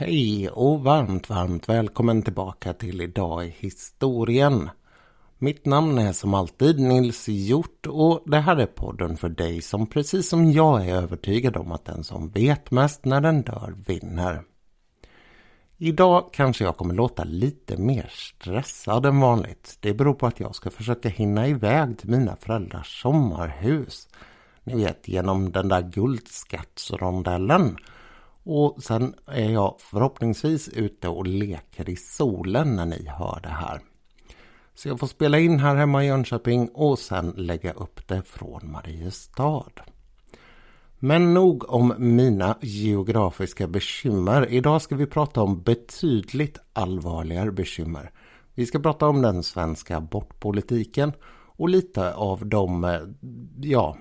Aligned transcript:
Hej 0.00 0.48
och 0.48 0.80
varmt, 0.80 1.28
varmt 1.28 1.68
välkommen 1.68 2.22
tillbaka 2.22 2.72
till 2.72 3.00
Idag 3.00 3.46
i 3.46 3.54
historien. 3.58 4.70
Mitt 5.38 5.66
namn 5.66 5.98
är 5.98 6.12
som 6.12 6.34
alltid 6.34 6.80
Nils 6.80 7.28
Hjort 7.28 7.86
och 7.86 8.22
det 8.26 8.38
här 8.38 8.56
är 8.56 8.66
podden 8.66 9.16
för 9.16 9.28
dig 9.28 9.62
som 9.62 9.86
precis 9.86 10.28
som 10.28 10.52
jag 10.52 10.86
är 10.88 10.94
övertygad 10.94 11.56
om 11.56 11.72
att 11.72 11.84
den 11.84 12.04
som 12.04 12.30
vet 12.30 12.70
mest 12.70 13.04
när 13.04 13.20
den 13.20 13.42
dör 13.42 13.74
vinner. 13.86 14.42
Idag 15.78 16.30
kanske 16.32 16.64
jag 16.64 16.76
kommer 16.76 16.94
låta 16.94 17.24
lite 17.24 17.76
mer 17.76 18.10
stressad 18.12 19.06
än 19.06 19.20
vanligt. 19.20 19.78
Det 19.80 19.94
beror 19.94 20.14
på 20.14 20.26
att 20.26 20.40
jag 20.40 20.54
ska 20.54 20.70
försöka 20.70 21.08
hinna 21.08 21.48
iväg 21.48 21.98
till 21.98 22.10
mina 22.10 22.36
föräldrars 22.36 23.02
sommarhus. 23.02 24.08
Ni 24.64 24.74
vet 24.74 25.08
genom 25.08 25.52
den 25.52 25.68
där 25.68 25.82
guldskattsrondellen. 25.82 27.76
Och 28.52 28.82
sen 28.82 29.14
är 29.26 29.50
jag 29.50 29.74
förhoppningsvis 29.78 30.68
ute 30.68 31.08
och 31.08 31.26
leker 31.26 31.90
i 31.90 31.96
solen 31.96 32.76
när 32.76 32.86
ni 32.86 33.06
hör 33.08 33.40
det 33.42 33.48
här. 33.48 33.80
Så 34.74 34.88
jag 34.88 35.00
får 35.00 35.06
spela 35.06 35.38
in 35.38 35.58
här 35.58 35.76
hemma 35.76 36.04
i 36.04 36.06
Jönköping 36.06 36.68
och 36.68 36.98
sen 36.98 37.30
lägga 37.36 37.72
upp 37.72 38.08
det 38.08 38.22
från 38.22 38.70
Mariestad. 38.70 39.72
Men 40.98 41.34
nog 41.34 41.70
om 41.70 41.94
mina 41.98 42.58
geografiska 42.60 43.66
bekymmer. 43.66 44.52
Idag 44.52 44.82
ska 44.82 44.96
vi 44.96 45.06
prata 45.06 45.42
om 45.42 45.62
betydligt 45.62 46.58
allvarligare 46.72 47.52
bekymmer. 47.52 48.10
Vi 48.54 48.66
ska 48.66 48.78
prata 48.78 49.08
om 49.08 49.22
den 49.22 49.42
svenska 49.42 49.96
abortpolitiken 49.96 51.12
och 51.56 51.68
lite 51.68 52.14
av 52.14 52.46
de, 52.46 52.84
eh, 52.84 53.00
ja, 53.60 53.96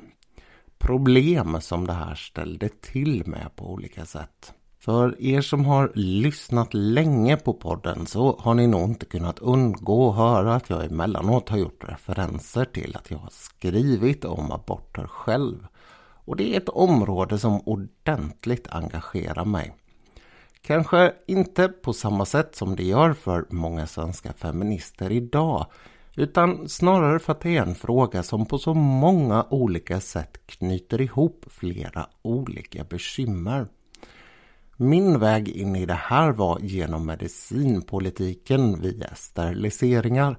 problem 0.79 1.61
som 1.61 1.87
det 1.87 1.93
här 1.93 2.15
ställde 2.15 2.69
till 2.69 3.23
med 3.25 3.55
på 3.55 3.71
olika 3.71 4.05
sätt. 4.05 4.53
För 4.79 5.21
er 5.21 5.41
som 5.41 5.65
har 5.65 5.91
lyssnat 5.95 6.73
länge 6.73 7.37
på 7.37 7.53
podden 7.53 8.05
så 8.05 8.37
har 8.39 8.53
ni 8.53 8.67
nog 8.67 8.89
inte 8.89 9.05
kunnat 9.05 9.39
undgå 9.39 10.09
att 10.09 10.15
höra 10.15 10.55
att 10.55 10.69
jag 10.69 10.85
emellanåt 10.85 11.49
har 11.49 11.57
gjort 11.57 11.89
referenser 11.89 12.65
till 12.65 12.95
att 12.95 13.11
jag 13.11 13.17
har 13.17 13.29
skrivit 13.31 14.25
om 14.25 14.51
aborter 14.51 15.07
själv. 15.07 15.67
Och 16.25 16.35
det 16.35 16.53
är 16.53 16.57
ett 16.57 16.69
område 16.69 17.39
som 17.39 17.61
ordentligt 17.65 18.67
engagerar 18.67 19.45
mig. 19.45 19.75
Kanske 20.61 21.13
inte 21.27 21.67
på 21.67 21.93
samma 21.93 22.25
sätt 22.25 22.55
som 22.55 22.75
det 22.75 22.83
gör 22.83 23.13
för 23.13 23.45
många 23.49 23.87
svenska 23.87 24.33
feminister 24.33 25.11
idag 25.11 25.65
utan 26.19 26.69
snarare 26.69 27.19
för 27.19 27.31
att 27.31 27.41
det 27.41 27.57
är 27.57 27.61
en 27.61 27.75
fråga 27.75 28.23
som 28.23 28.45
på 28.45 28.57
så 28.57 28.73
många 28.73 29.45
olika 29.49 29.99
sätt 29.99 30.37
knyter 30.45 31.01
ihop 31.01 31.45
flera 31.49 32.07
olika 32.21 32.83
bekymmer. 32.83 33.67
Min 34.77 35.19
väg 35.19 35.49
in 35.49 35.75
i 35.75 35.85
det 35.85 35.93
här 35.93 36.31
var 36.31 36.59
genom 36.61 37.05
medicinpolitiken 37.05 38.81
via 38.81 39.15
steriliseringar 39.15 40.37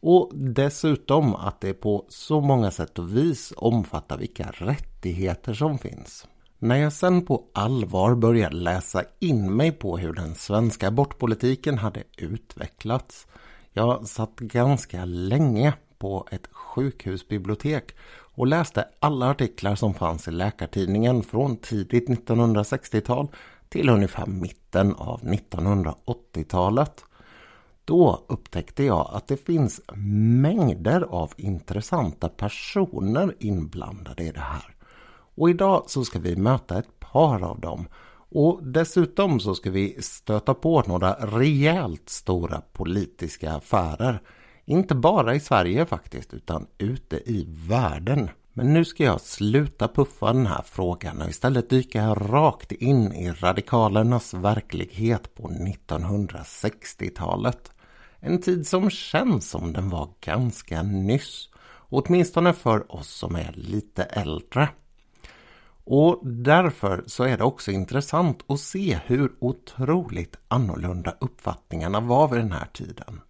och 0.00 0.30
dessutom 0.34 1.34
att 1.34 1.60
det 1.60 1.74
på 1.74 2.04
så 2.08 2.40
många 2.40 2.70
sätt 2.70 2.98
och 2.98 3.16
vis 3.16 3.52
omfattar 3.56 4.18
vilka 4.18 4.50
rättigheter 4.50 5.54
som 5.54 5.78
finns. 5.78 6.28
När 6.58 6.76
jag 6.76 6.92
sen 6.92 7.26
på 7.26 7.44
allvar 7.54 8.14
började 8.14 8.56
läsa 8.56 9.02
in 9.18 9.56
mig 9.56 9.72
på 9.72 9.98
hur 9.98 10.12
den 10.12 10.34
svenska 10.34 10.88
abortpolitiken 10.88 11.78
hade 11.78 12.02
utvecklats 12.16 13.26
jag 13.72 14.06
satt 14.06 14.36
ganska 14.36 15.04
länge 15.04 15.72
på 15.98 16.28
ett 16.30 16.48
sjukhusbibliotek 16.52 17.96
och 18.34 18.46
läste 18.46 18.88
alla 19.00 19.30
artiklar 19.30 19.74
som 19.74 19.94
fanns 19.94 20.28
i 20.28 20.30
Läkartidningen 20.30 21.22
från 21.22 21.56
tidigt 21.56 22.08
1960-tal 22.08 23.28
till 23.68 23.88
ungefär 23.88 24.26
mitten 24.26 24.94
av 24.94 25.20
1980-talet. 25.20 27.04
Då 27.84 28.24
upptäckte 28.28 28.84
jag 28.84 29.10
att 29.12 29.28
det 29.28 29.36
finns 29.36 29.80
mängder 29.94 31.00
av 31.00 31.32
intressanta 31.36 32.28
personer 32.28 33.34
inblandade 33.38 34.22
i 34.22 34.30
det 34.30 34.40
här. 34.40 34.74
Och 35.34 35.50
idag 35.50 35.84
så 35.86 36.04
ska 36.04 36.18
vi 36.18 36.36
möta 36.36 36.78
ett 36.78 37.00
par 37.00 37.44
av 37.44 37.60
dem 37.60 37.88
och 38.30 38.60
dessutom 38.62 39.40
så 39.40 39.54
ska 39.54 39.70
vi 39.70 40.02
stöta 40.02 40.54
på 40.54 40.82
några 40.86 41.12
rejält 41.12 42.08
stora 42.08 42.62
politiska 42.72 43.52
affärer. 43.52 44.22
Inte 44.64 44.94
bara 44.94 45.34
i 45.34 45.40
Sverige 45.40 45.86
faktiskt, 45.86 46.34
utan 46.34 46.66
ute 46.78 47.16
i 47.16 47.46
världen. 47.68 48.30
Men 48.52 48.72
nu 48.72 48.84
ska 48.84 49.04
jag 49.04 49.20
sluta 49.20 49.88
puffa 49.88 50.32
den 50.32 50.46
här 50.46 50.62
frågan 50.62 51.22
och 51.22 51.28
istället 51.28 51.70
dyka 51.70 52.14
rakt 52.14 52.72
in 52.72 53.12
i 53.12 53.30
radikalernas 53.30 54.34
verklighet 54.34 55.34
på 55.34 55.48
1960-talet. 55.48 57.72
En 58.20 58.40
tid 58.40 58.66
som 58.66 58.90
känns 58.90 59.50
som 59.50 59.72
den 59.72 59.90
var 59.90 60.08
ganska 60.20 60.82
nyss. 60.82 61.48
Åtminstone 61.88 62.52
för 62.52 62.92
oss 62.92 63.08
som 63.08 63.36
är 63.36 63.52
lite 63.56 64.02
äldre. 64.02 64.68
Och 65.90 66.26
därför 66.26 67.04
så 67.06 67.24
är 67.24 67.36
det 67.36 67.44
också 67.44 67.70
intressant 67.70 68.44
att 68.48 68.60
se 68.60 69.00
hur 69.06 69.32
otroligt 69.38 70.36
annorlunda 70.48 71.14
uppfattningarna 71.20 72.00
var 72.00 72.28
vid 72.28 72.40
den 72.40 72.52
här 72.52 72.66
tiden. 72.72 73.20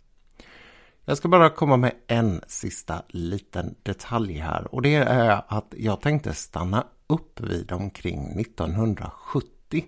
Jag 1.05 1.17
ska 1.17 1.29
bara 1.29 1.51
komma 1.51 1.77
med 1.77 1.93
en 2.07 2.41
sista 2.47 3.03
liten 3.09 3.75
detalj 3.83 4.39
här 4.39 4.75
och 4.75 4.83
det 4.83 4.95
är 4.95 5.43
att 5.49 5.75
jag 5.77 6.01
tänkte 6.01 6.35
stanna 6.35 6.87
upp 7.07 7.41
vid 7.41 7.73
omkring 7.73 8.41
1970. 8.41 9.85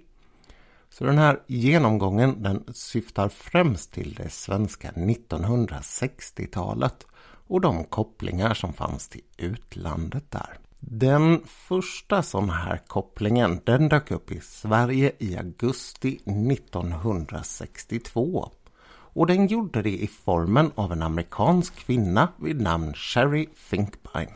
Så 0.90 1.04
den 1.04 1.18
här 1.18 1.42
genomgången 1.46 2.42
den 2.42 2.64
syftar 2.72 3.28
främst 3.28 3.92
till 3.92 4.14
det 4.14 4.30
svenska 4.30 4.90
1960-talet 4.90 7.06
och 7.46 7.60
de 7.60 7.84
kopplingar 7.84 8.54
som 8.54 8.72
fanns 8.72 9.08
till 9.08 9.24
utlandet 9.36 10.30
där. 10.30 10.58
Den 10.80 11.42
första 11.46 12.22
sån 12.22 12.50
här 12.50 12.80
kopplingen 12.86 13.60
den 13.64 13.88
dök 13.88 14.10
upp 14.10 14.32
i 14.32 14.40
Sverige 14.40 15.12
i 15.18 15.36
augusti 15.36 16.20
1962. 16.24 18.50
Och 19.12 19.26
den 19.26 19.46
gjorde 19.46 19.82
det 19.82 20.02
i 20.02 20.06
formen 20.06 20.72
av 20.74 20.92
en 20.92 21.02
amerikansk 21.02 21.76
kvinna 21.76 22.28
vid 22.36 22.60
namn 22.60 22.94
Sherry 22.94 23.48
Finkbein. 23.54 24.30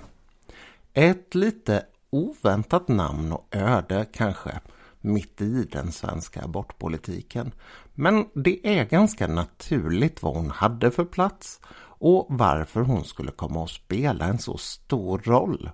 Ett 0.92 1.34
lite 1.34 1.86
oväntat 2.10 2.88
namn 2.88 3.32
och 3.32 3.48
öde 3.50 4.06
kanske 4.12 4.60
mitt 5.00 5.40
i 5.40 5.68
den 5.72 5.92
svenska 5.92 6.42
abortpolitiken. 6.42 7.52
Men 7.94 8.26
det 8.34 8.78
är 8.78 8.84
ganska 8.84 9.26
naturligt 9.26 10.22
vad 10.22 10.36
hon 10.36 10.50
hade 10.50 10.90
för 10.90 11.04
plats 11.04 11.60
och 11.98 12.26
varför 12.28 12.80
hon 12.80 13.04
skulle 13.04 13.30
komma 13.30 13.64
att 13.64 13.70
spela 13.70 14.24
en 14.24 14.38
så 14.38 14.58
stor 14.58 15.18
roll. 15.18 15.70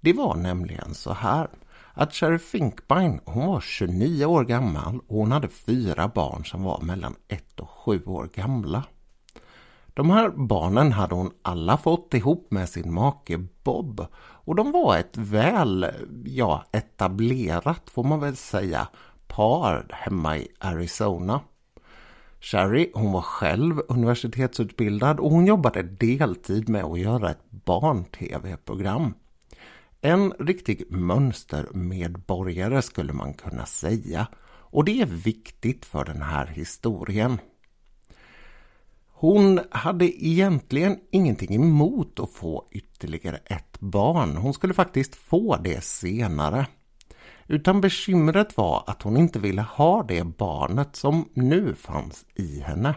Det 0.00 0.12
var 0.12 0.34
nämligen 0.34 0.94
så 0.94 1.12
här 1.12 1.48
att 1.92 2.14
Sherry 2.14 2.38
Finkbein 2.38 3.20
hon 3.24 3.46
var 3.46 3.60
29 3.60 4.26
år 4.26 4.44
gammal 4.44 4.98
och 5.08 5.16
hon 5.16 5.32
hade 5.32 5.48
fyra 5.48 6.08
barn 6.08 6.44
som 6.44 6.62
var 6.62 6.80
mellan 6.80 7.14
1 7.28 7.60
och 7.60 7.70
7 7.70 8.04
år 8.04 8.28
gamla. 8.34 8.84
De 9.86 10.10
här 10.10 10.30
barnen 10.30 10.92
hade 10.92 11.14
hon 11.14 11.30
alla 11.42 11.76
fått 11.76 12.14
ihop 12.14 12.50
med 12.50 12.68
sin 12.68 12.94
make 12.94 13.38
Bob 13.64 14.06
och 14.16 14.54
de 14.54 14.72
var 14.72 14.96
ett 14.96 15.16
väl, 15.16 15.86
ja, 16.24 16.64
etablerat 16.72 17.90
får 17.90 18.04
man 18.04 18.20
väl 18.20 18.36
säga, 18.36 18.88
par 19.26 19.86
hemma 19.90 20.38
i 20.38 20.48
Arizona. 20.58 21.40
Sherry, 22.40 22.90
hon 22.94 23.12
var 23.12 23.20
själv 23.20 23.80
universitetsutbildad 23.88 25.20
och 25.20 25.30
hon 25.30 25.46
jobbade 25.46 25.82
deltid 25.82 26.68
med 26.68 26.84
att 26.84 26.98
göra 27.00 27.30
ett 27.30 27.50
barn-tv-program. 27.50 29.14
En 30.06 30.32
riktig 30.32 30.84
mönstermedborgare 30.90 32.82
skulle 32.82 33.12
man 33.12 33.34
kunna 33.34 33.66
säga. 33.66 34.26
Och 34.46 34.84
det 34.84 35.00
är 35.00 35.06
viktigt 35.06 35.84
för 35.84 36.04
den 36.04 36.22
här 36.22 36.46
historien. 36.46 37.38
Hon 39.08 39.60
hade 39.70 40.26
egentligen 40.26 40.98
ingenting 41.10 41.54
emot 41.54 42.20
att 42.20 42.30
få 42.30 42.68
ytterligare 42.70 43.36
ett 43.36 43.80
barn. 43.80 44.36
Hon 44.36 44.54
skulle 44.54 44.74
faktiskt 44.74 45.16
få 45.16 45.56
det 45.56 45.84
senare. 45.84 46.66
Utan 47.46 47.80
bekymret 47.80 48.56
var 48.56 48.84
att 48.86 49.02
hon 49.02 49.16
inte 49.16 49.38
ville 49.38 49.62
ha 49.62 50.02
det 50.02 50.24
barnet 50.24 50.96
som 50.96 51.28
nu 51.34 51.74
fanns 51.74 52.24
i 52.34 52.60
henne. 52.60 52.94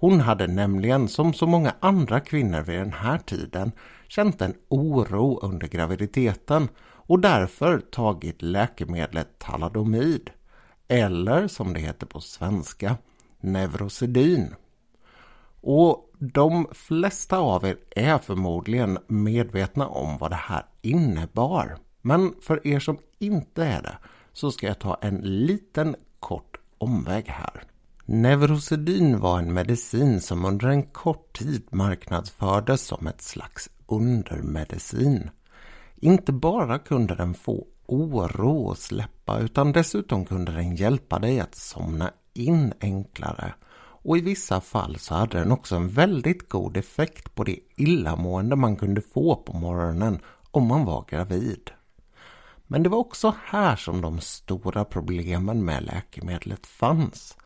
Hon 0.00 0.20
hade 0.20 0.46
nämligen, 0.46 1.08
som 1.08 1.32
så 1.34 1.46
många 1.46 1.74
andra 1.80 2.20
kvinnor 2.20 2.60
vid 2.60 2.78
den 2.78 2.92
här 2.92 3.18
tiden, 3.18 3.72
känt 4.08 4.42
en 4.42 4.54
oro 4.68 5.38
under 5.42 5.68
graviditeten 5.68 6.68
och 6.80 7.20
därför 7.20 7.80
tagit 7.80 8.42
läkemedlet 8.42 9.38
Taladomid, 9.38 10.30
eller 10.88 11.48
som 11.48 11.72
det 11.72 11.80
heter 11.80 12.06
på 12.06 12.20
svenska, 12.20 12.96
Neurosedyn. 13.40 14.54
Och 15.60 16.12
de 16.18 16.66
flesta 16.72 17.38
av 17.38 17.64
er 17.64 17.76
är 17.90 18.18
förmodligen 18.18 18.98
medvetna 19.06 19.88
om 19.88 20.18
vad 20.18 20.30
det 20.30 20.36
här 20.36 20.66
innebar. 20.82 21.78
Men 22.02 22.34
för 22.40 22.66
er 22.66 22.80
som 22.80 22.98
inte 23.18 23.64
är 23.64 23.82
det 23.82 23.98
så 24.32 24.50
ska 24.50 24.66
jag 24.66 24.78
ta 24.78 24.98
en 25.00 25.16
liten 25.16 25.96
kort 26.20 26.56
omväg 26.78 27.28
här. 27.28 27.62
Neurosedyn 28.04 29.20
var 29.20 29.38
en 29.38 29.52
medicin 29.52 30.20
som 30.20 30.44
under 30.44 30.68
en 30.68 30.82
kort 30.82 31.38
tid 31.38 31.62
marknadsfördes 31.70 32.86
som 32.86 33.06
ett 33.06 33.22
slags 33.22 33.70
undermedicin. 33.88 35.30
Inte 35.96 36.32
bara 36.32 36.78
kunde 36.78 37.14
den 37.14 37.34
få 37.34 37.66
oro 37.86 38.70
att 38.70 38.78
släppa 38.78 39.38
utan 39.38 39.72
dessutom 39.72 40.24
kunde 40.24 40.52
den 40.52 40.76
hjälpa 40.76 41.18
dig 41.18 41.40
att 41.40 41.54
somna 41.54 42.10
in 42.34 42.72
enklare 42.80 43.54
och 44.08 44.18
i 44.18 44.20
vissa 44.20 44.60
fall 44.60 44.98
så 44.98 45.14
hade 45.14 45.38
den 45.38 45.52
också 45.52 45.76
en 45.76 45.88
väldigt 45.88 46.48
god 46.48 46.76
effekt 46.76 47.34
på 47.34 47.44
det 47.44 47.58
illamående 47.76 48.56
man 48.56 48.76
kunde 48.76 49.00
få 49.00 49.36
på 49.36 49.52
morgonen 49.52 50.20
om 50.50 50.66
man 50.66 50.84
var 50.84 51.04
gravid. 51.08 51.70
Men 52.66 52.82
det 52.82 52.88
var 52.88 52.98
också 52.98 53.34
här 53.44 53.76
som 53.76 54.00
de 54.00 54.20
stora 54.20 54.84
problemen 54.84 55.64
med 55.64 55.82
läkemedlet 55.82 56.66
fanns. 56.66 57.36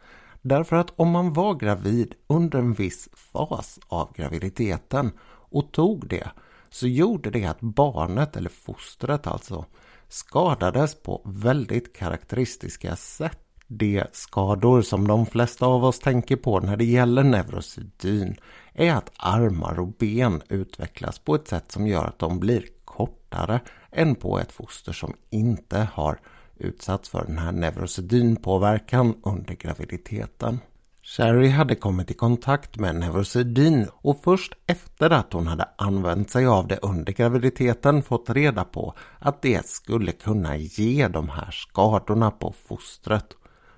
Därför 0.43 0.77
att 0.77 0.93
om 0.97 1.11
man 1.11 1.33
var 1.33 1.55
gravid 1.55 2.15
under 2.27 2.59
en 2.59 2.73
viss 2.73 3.09
fas 3.12 3.79
av 3.89 4.12
graviditeten 4.17 5.11
och 5.53 5.73
tog 5.73 6.09
det 6.09 6.31
så 6.71 6.87
gjorde 6.87 7.31
det 7.31 7.45
att 7.45 7.61
barnet 7.61 8.37
eller 8.37 8.51
fostret 8.51 9.27
alltså 9.27 9.65
skadades 10.09 11.03
på 11.03 11.23
väldigt 11.25 11.97
karaktäristiska 11.97 12.97
sätt. 12.97 13.39
De 13.67 14.05
skador 14.13 14.83
som 14.83 15.09
de 15.09 15.27
flesta 15.27 15.67
av 15.67 15.85
oss 15.85 15.99
tänker 15.99 16.37
på 16.37 16.61
när 16.61 16.77
det 16.77 16.85
gäller 16.85 17.23
neurosedyn 17.23 18.37
är 18.73 18.95
att 18.95 19.13
armar 19.17 19.81
och 19.81 19.89
ben 19.89 20.43
utvecklas 20.49 21.19
på 21.19 21.35
ett 21.35 21.49
sätt 21.49 21.73
som 21.73 21.87
gör 21.87 22.05
att 22.05 22.19
de 22.19 22.41
blir 22.41 22.65
kortare 22.85 23.61
än 23.93 24.15
på 24.15 24.39
ett 24.39 24.53
foster 24.53 24.93
som 24.93 25.15
inte 25.31 25.89
har 25.93 26.19
utsatts 26.57 27.09
för 27.09 27.25
den 27.25 27.39
här 27.39 27.53
neurosedynpåverkan 27.53 29.15
under 29.23 29.55
graviditeten. 29.55 30.59
Sherry 31.05 31.49
hade 31.49 31.75
kommit 31.75 32.11
i 32.11 32.15
kontakt 32.15 32.77
med 32.79 32.95
neurosedyn 32.95 33.89
och 33.93 34.21
först 34.25 34.53
efter 34.67 35.11
att 35.11 35.33
hon 35.33 35.47
hade 35.47 35.69
använt 35.79 36.31
sig 36.31 36.47
av 36.47 36.69
det 36.69 36.79
under 36.83 37.13
graviditeten 37.13 38.03
fått 38.03 38.31
reda 38.31 38.65
på 38.65 38.95
att 39.19 39.43
det 39.43 39.67
skulle 39.67 40.13
kunna 40.13 40.57
ge 40.57 41.09
de 41.09 41.29
här 41.29 41.51
skadorna 41.51 42.31
på 42.31 42.55
fostret. 42.67 43.27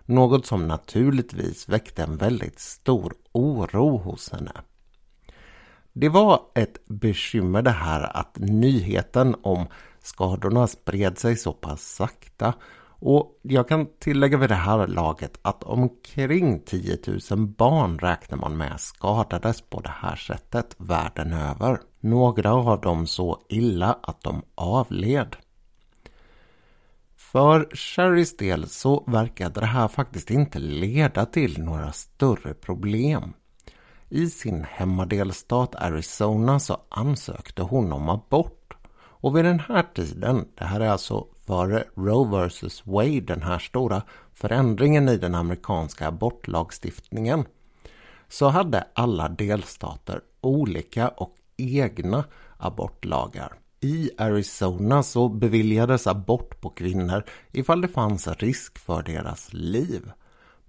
Något 0.06 0.46
som 0.46 0.68
naturligtvis 0.68 1.68
väckte 1.68 2.02
en 2.02 2.16
väldigt 2.16 2.58
stor 2.58 3.14
oro 3.32 3.98
hos 3.98 4.32
henne. 4.32 4.52
Det 5.92 6.08
var 6.08 6.40
ett 6.54 6.86
bekymmer 6.86 7.62
det 7.62 7.70
här 7.70 8.16
att 8.16 8.38
nyheten 8.38 9.36
om 9.42 9.66
skadorna 10.02 10.66
spred 10.66 11.18
sig 11.18 11.36
så 11.36 11.52
pass 11.52 11.82
sakta 11.82 12.54
och 13.06 13.38
jag 13.42 13.68
kan 13.68 13.86
tillägga 13.98 14.38
vid 14.38 14.48
det 14.48 14.54
här 14.54 14.86
laget 14.86 15.38
att 15.42 15.62
omkring 15.62 16.60
10 16.60 16.98
000 17.30 17.46
barn 17.46 17.98
räknar 17.98 18.38
man 18.38 18.56
med 18.56 18.80
skadades 18.80 19.60
på 19.60 19.80
det 19.80 19.92
här 20.00 20.16
sättet 20.16 20.74
världen 20.78 21.32
över. 21.32 21.80
Några 22.00 22.54
av 22.54 22.80
dem 22.80 23.06
så 23.06 23.40
illa 23.48 23.98
att 24.02 24.22
de 24.22 24.42
avled. 24.54 25.36
För 27.16 27.76
Sherrys 27.76 28.36
del 28.36 28.68
så 28.68 29.04
verkade 29.06 29.60
det 29.60 29.66
här 29.66 29.88
faktiskt 29.88 30.30
inte 30.30 30.58
leda 30.58 31.26
till 31.26 31.62
några 31.62 31.92
större 31.92 32.54
problem. 32.54 33.32
I 34.08 34.26
sin 34.26 34.64
hemmadelstat 34.70 35.74
Arizona 35.74 36.60
så 36.60 36.76
ansökte 36.88 37.62
hon 37.62 37.92
om 37.92 38.08
abort. 38.08 38.74
Och 38.96 39.36
vid 39.36 39.44
den 39.44 39.60
här 39.60 39.82
tiden, 39.94 40.48
det 40.54 40.64
här 40.64 40.80
är 40.80 40.88
alltså 40.88 41.26
före 41.46 41.84
Roe 41.94 42.48
vs 42.48 42.86
Wade, 42.86 43.20
den 43.20 43.42
här 43.42 43.58
stora 43.58 44.02
förändringen 44.34 45.08
i 45.08 45.16
den 45.16 45.34
amerikanska 45.34 46.08
abortlagstiftningen, 46.08 47.44
så 48.28 48.48
hade 48.48 48.84
alla 48.94 49.28
delstater 49.28 50.20
olika 50.40 51.08
och 51.08 51.34
egna 51.56 52.24
abortlagar. 52.56 53.52
I 53.80 54.10
Arizona 54.18 55.02
så 55.02 55.28
beviljades 55.28 56.06
abort 56.06 56.60
på 56.60 56.70
kvinnor 56.70 57.24
ifall 57.52 57.80
det 57.80 57.88
fanns 57.88 58.28
risk 58.28 58.78
för 58.78 59.02
deras 59.02 59.52
liv. 59.52 60.10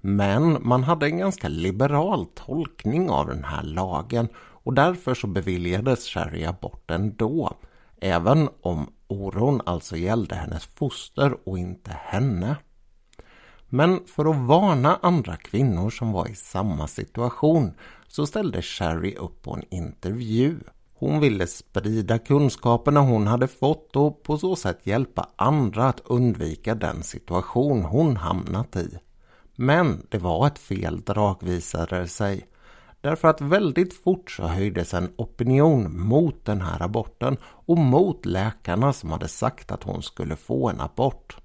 Men 0.02 0.58
man 0.68 0.84
hade 0.84 1.06
en 1.06 1.18
ganska 1.18 1.48
liberal 1.48 2.26
tolkning 2.26 3.10
av 3.10 3.28
den 3.28 3.44
här 3.44 3.64
lagen 3.64 4.28
och 4.36 4.74
därför 4.74 5.14
så 5.14 5.28
beviljades 5.28 6.08
Sherry 6.08 6.46
abort 6.46 6.92
ändå. 6.92 7.58
Även 8.02 8.50
om 8.62 8.90
oron 9.08 9.62
alltså 9.66 9.96
gällde 9.96 10.36
hennes 10.36 10.66
foster 10.66 11.38
och 11.50 11.60
inte 11.60 11.92
henne. 11.92 12.56
Men 13.70 14.00
för 14.08 14.26
att 14.26 14.48
varna 14.48 15.00
andra 15.02 15.36
kvinnor 15.38 15.90
som 15.90 16.12
var 16.12 16.28
i 16.28 16.36
samma 16.36 16.88
situation 16.88 17.74
så 18.08 18.26
ställde 18.26 18.62
Sherry 18.62 19.16
upp 19.16 19.42
på 19.42 19.54
en 19.54 19.64
intervju. 19.74 20.60
Hon 20.94 21.20
ville 21.20 21.48
sprida 21.48 22.20
kunskaperna 22.20 23.00
hon 23.00 23.28
hade 23.28 23.48
fått 23.48 23.96
och 23.96 24.24
på 24.24 24.38
så 24.38 24.56
sätt 24.56 24.80
hjälpa 24.84 25.30
andra 25.36 25.86
att 25.88 26.02
undvika 26.06 26.76
den 26.76 27.04
situation 27.04 27.86
hon 27.86 28.18
hamnat 28.18 28.76
i. 28.76 28.98
Men 29.56 30.08
det 30.10 30.18
var 30.18 30.48
ett 30.48 30.60
fel 30.60 31.02
drag 31.02 31.44
visade 31.44 32.00
det 32.00 32.08
sig. 32.08 32.48
Därför 33.06 33.28
att 33.28 33.42
väldigt 33.42 33.94
fort 33.94 34.32
så 34.32 34.44
höjdes 34.44 34.94
en 34.94 35.10
opinion 35.16 36.02
mot 36.02 36.46
den 36.46 36.62
här 36.62 36.82
aborten 36.82 37.38
och 37.44 37.78
mot 37.78 38.26
läkarna 38.26 38.94
som 38.94 39.12
hade 39.12 39.28
sagt 39.28 39.72
att 39.72 39.84
hon 39.84 40.04
skulle 40.04 40.36
få 40.36 40.70
en 40.70 40.82
abort. 40.82 41.38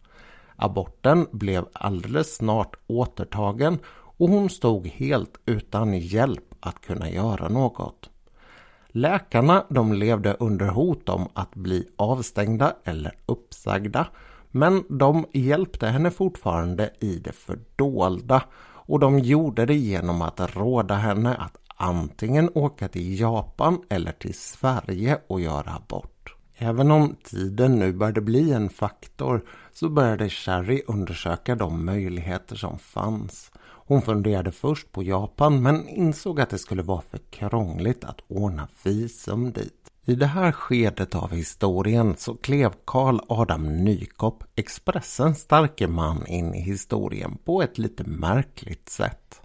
Aborten 0.56 1.26
blev 1.32 1.64
alldeles 1.72 2.36
snart 2.36 2.76
återtagen 2.86 3.78
och 3.92 4.28
hon 4.28 4.50
stod 4.50 4.86
helt 4.86 5.40
utan 5.46 5.98
hjälp 5.98 6.54
att 6.60 6.80
kunna 6.80 7.10
göra 7.10 7.48
något. 7.48 8.10
Läkarna 8.88 9.64
de 9.68 9.92
levde 9.92 10.36
under 10.40 10.68
hot 10.68 11.08
om 11.08 11.28
att 11.34 11.54
bli 11.54 11.88
avstängda 11.96 12.74
eller 12.84 13.14
uppsagda 13.26 14.06
men 14.50 14.84
de 14.88 15.26
hjälpte 15.32 15.86
henne 15.86 16.10
fortfarande 16.10 16.90
i 17.00 17.18
det 17.18 17.32
fördolda 17.32 18.42
och 18.90 18.98
de 18.98 19.18
gjorde 19.18 19.66
det 19.66 19.74
genom 19.74 20.22
att 20.22 20.56
råda 20.56 20.94
henne 20.94 21.34
att 21.34 21.56
antingen 21.76 22.50
åka 22.54 22.88
till 22.88 23.20
Japan 23.20 23.82
eller 23.88 24.12
till 24.12 24.34
Sverige 24.34 25.18
och 25.26 25.40
göra 25.40 25.74
abort. 25.74 26.34
Även 26.56 26.90
om 26.90 27.16
tiden 27.24 27.78
nu 27.78 27.92
började 27.92 28.20
bli 28.20 28.52
en 28.52 28.68
faktor 28.68 29.44
så 29.72 29.88
började 29.88 30.28
Sherry 30.28 30.82
undersöka 30.86 31.54
de 31.54 31.84
möjligheter 31.84 32.56
som 32.56 32.78
fanns. 32.78 33.50
Hon 33.62 34.02
funderade 34.02 34.52
först 34.52 34.92
på 34.92 35.02
Japan 35.02 35.62
men 35.62 35.88
insåg 35.88 36.40
att 36.40 36.50
det 36.50 36.58
skulle 36.58 36.82
vara 36.82 37.02
för 37.10 37.18
krångligt 37.30 38.04
att 38.04 38.20
ordna 38.28 38.68
visum 38.82 39.52
dit. 39.52 39.79
I 40.06 40.14
det 40.14 40.26
här 40.26 40.52
skedet 40.52 41.14
av 41.14 41.32
historien 41.32 42.14
så 42.16 42.34
klev 42.34 42.72
Karl 42.84 43.18
Adam 43.28 43.76
Nykopp, 43.76 44.44
Expressens 44.56 45.38
starke 45.38 45.88
man, 45.88 46.26
in 46.26 46.54
i 46.54 46.60
historien 46.60 47.38
på 47.44 47.62
ett 47.62 47.78
lite 47.78 48.04
märkligt 48.04 48.88
sätt. 48.88 49.40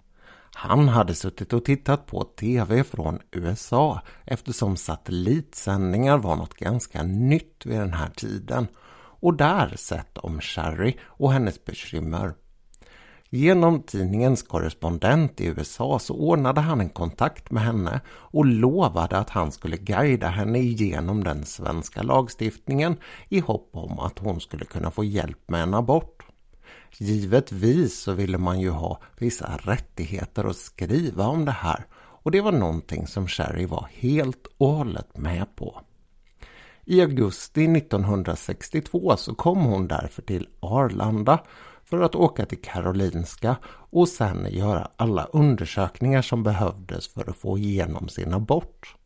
Han 0.54 0.88
hade 0.88 1.14
suttit 1.14 1.52
och 1.52 1.64
tittat 1.64 2.06
på 2.06 2.24
TV 2.24 2.84
från 2.84 3.18
USA 3.30 4.00
eftersom 4.24 4.76
satellitsändningar 4.76 6.18
var 6.18 6.36
något 6.36 6.54
ganska 6.54 7.02
nytt 7.02 7.66
vid 7.66 7.78
den 7.78 7.92
här 7.92 8.10
tiden 8.10 8.66
och 9.20 9.34
där 9.34 9.76
sett 9.76 10.18
om 10.18 10.40
Sherry 10.40 10.96
och 11.02 11.32
hennes 11.32 11.64
bekymmer. 11.64 12.34
Genom 13.30 13.82
tidningens 13.82 14.42
korrespondent 14.42 15.40
i 15.40 15.46
USA 15.46 15.98
så 15.98 16.14
ordnade 16.14 16.60
han 16.60 16.80
en 16.80 16.88
kontakt 16.88 17.50
med 17.50 17.62
henne 17.62 18.00
och 18.08 18.46
lovade 18.46 19.18
att 19.18 19.30
han 19.30 19.52
skulle 19.52 19.76
guida 19.76 20.28
henne 20.28 20.58
igenom 20.58 21.24
den 21.24 21.44
svenska 21.44 22.02
lagstiftningen 22.02 22.96
i 23.28 23.40
hopp 23.40 23.70
om 23.72 23.98
att 23.98 24.18
hon 24.18 24.40
skulle 24.40 24.64
kunna 24.64 24.90
få 24.90 25.04
hjälp 25.04 25.48
med 25.48 25.62
en 25.62 25.74
abort. 25.74 26.22
Givetvis 26.98 28.00
så 28.02 28.12
ville 28.12 28.38
man 28.38 28.60
ju 28.60 28.70
ha 28.70 29.00
vissa 29.18 29.56
rättigheter 29.62 30.44
att 30.44 30.56
skriva 30.56 31.26
om 31.26 31.44
det 31.44 31.52
här 31.52 31.86
och 31.94 32.30
det 32.30 32.40
var 32.40 32.52
någonting 32.52 33.06
som 33.06 33.28
Sherry 33.28 33.66
var 33.66 33.88
helt 33.92 34.46
och 34.58 34.68
hållet 34.68 35.18
med 35.18 35.56
på. 35.56 35.80
I 36.84 37.00
augusti 37.00 37.64
1962 37.64 39.16
så 39.16 39.34
kom 39.34 39.58
hon 39.58 39.88
därför 39.88 40.22
till 40.22 40.48
Arlanda 40.60 41.38
för 41.90 42.00
att 42.00 42.14
åka 42.14 42.46
till 42.46 42.62
Karolinska 42.62 43.56
och 43.90 44.08
sen 44.08 44.46
göra 44.50 44.90
alla 44.96 45.24
undersökningar 45.24 46.22
som 46.22 46.42
behövdes 46.42 47.08
för 47.08 47.30
att 47.30 47.36
få 47.36 47.58
igenom 47.58 48.08
sin 48.08 48.34
abort. 48.34 48.96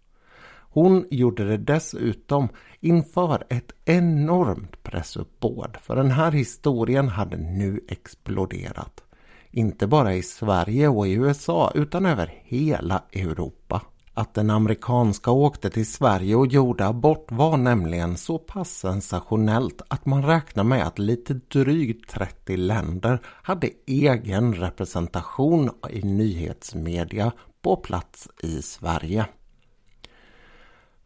Hon 0.72 1.06
gjorde 1.10 1.44
det 1.44 1.56
dessutom 1.56 2.48
inför 2.80 3.44
ett 3.48 3.72
enormt 3.84 4.82
pressuppbåd 4.82 5.76
för 5.82 5.96
den 5.96 6.10
här 6.10 6.32
historien 6.32 7.08
hade 7.08 7.36
nu 7.36 7.80
exploderat. 7.88 9.04
Inte 9.50 9.86
bara 9.86 10.14
i 10.14 10.22
Sverige 10.22 10.88
och 10.88 11.08
i 11.08 11.12
USA 11.12 11.72
utan 11.74 12.06
över 12.06 12.34
hela 12.42 13.02
Europa 13.12 13.82
att 14.20 14.38
en 14.38 14.50
amerikanska 14.50 15.30
åkte 15.30 15.70
till 15.70 15.86
Sverige 15.86 16.34
och 16.36 16.46
gjorde 16.46 16.86
abort 16.86 17.26
var 17.30 17.56
nämligen 17.56 18.16
så 18.16 18.38
pass 18.38 18.70
sensationellt 18.70 19.82
att 19.88 20.06
man 20.06 20.22
räknar 20.22 20.64
med 20.64 20.86
att 20.86 20.98
lite 20.98 21.34
drygt 21.34 22.10
30 22.10 22.56
länder 22.56 23.20
hade 23.24 23.70
egen 23.86 24.54
representation 24.54 25.70
i 25.90 26.02
nyhetsmedia 26.02 27.32
på 27.62 27.76
plats 27.76 28.28
i 28.42 28.62
Sverige. 28.62 29.26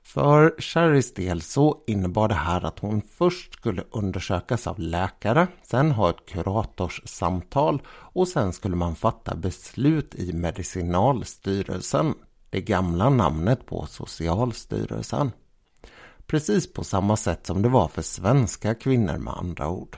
För 0.03 0.55
Sherrys 0.59 1.15
del 1.15 1.43
så 1.43 1.83
innebar 1.87 2.29
det 2.29 2.35
här 2.35 2.65
att 2.65 2.79
hon 2.79 3.03
först 3.03 3.55
skulle 3.55 3.85
undersökas 3.91 4.67
av 4.67 4.79
läkare, 4.79 5.47
sen 5.63 5.91
ha 5.91 6.11
ett 6.11 6.27
kuratorssamtal 6.27 7.83
och 7.89 8.29
sen 8.29 8.53
skulle 8.53 8.77
man 8.77 8.95
fatta 8.95 9.35
beslut 9.35 10.15
i 10.15 10.33
Medicinalstyrelsen, 10.33 12.15
det 12.55 12.61
gamla 12.61 13.11
namnet 13.11 13.67
på 13.67 13.87
Socialstyrelsen. 13.87 15.33
Precis 16.27 16.73
på 16.73 16.85
samma 16.85 17.17
sätt 17.17 17.47
som 17.47 17.63
det 17.63 17.69
var 17.69 17.89
för 17.89 18.03
svenska 18.03 18.75
kvinnor 18.75 19.19
med 19.19 19.35
andra 19.35 19.69
ord. 19.69 19.97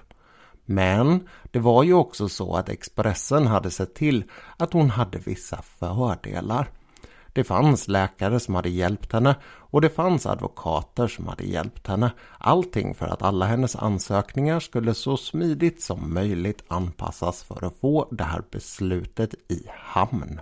Men 0.65 1.29
det 1.51 1.59
var 1.59 1.83
ju 1.83 1.95
också 1.95 2.29
så 2.29 2.57
att 2.57 2.69
Expressen 2.69 3.47
hade 3.47 3.71
sett 3.71 3.95
till 3.95 4.25
att 4.57 4.73
hon 4.73 4.91
hade 4.91 5.19
vissa 5.19 5.63
fördelar. 5.63 6.71
Det 7.33 7.45
fanns 7.45 7.89
läkare 7.89 8.41
som 8.41 8.55
hade 8.55 8.69
hjälpt 8.69 9.13
henne 9.13 9.37
och 9.45 9.81
det 9.81 9.91
fanns 9.91 10.27
advokater 10.27 11.09
som 11.09 11.27
hade 11.27 11.45
hjälpt 11.45 11.87
henne. 11.87 12.11
Allting 12.39 12.95
för 12.95 13.07
att 13.07 13.23
alla 13.23 13.47
hennes 13.47 13.77
ansökningar 13.77 14.61
skulle 14.61 14.95
så 14.95 15.17
smidigt 15.17 15.83
som 15.83 16.15
möjligt 16.15 16.65
anpassas 16.69 17.43
för 17.43 17.65
att 17.65 17.79
få 17.81 18.09
det 18.11 18.25
här 18.25 18.43
beslutet 18.51 19.35
i 19.49 19.67
hamn. 19.69 20.41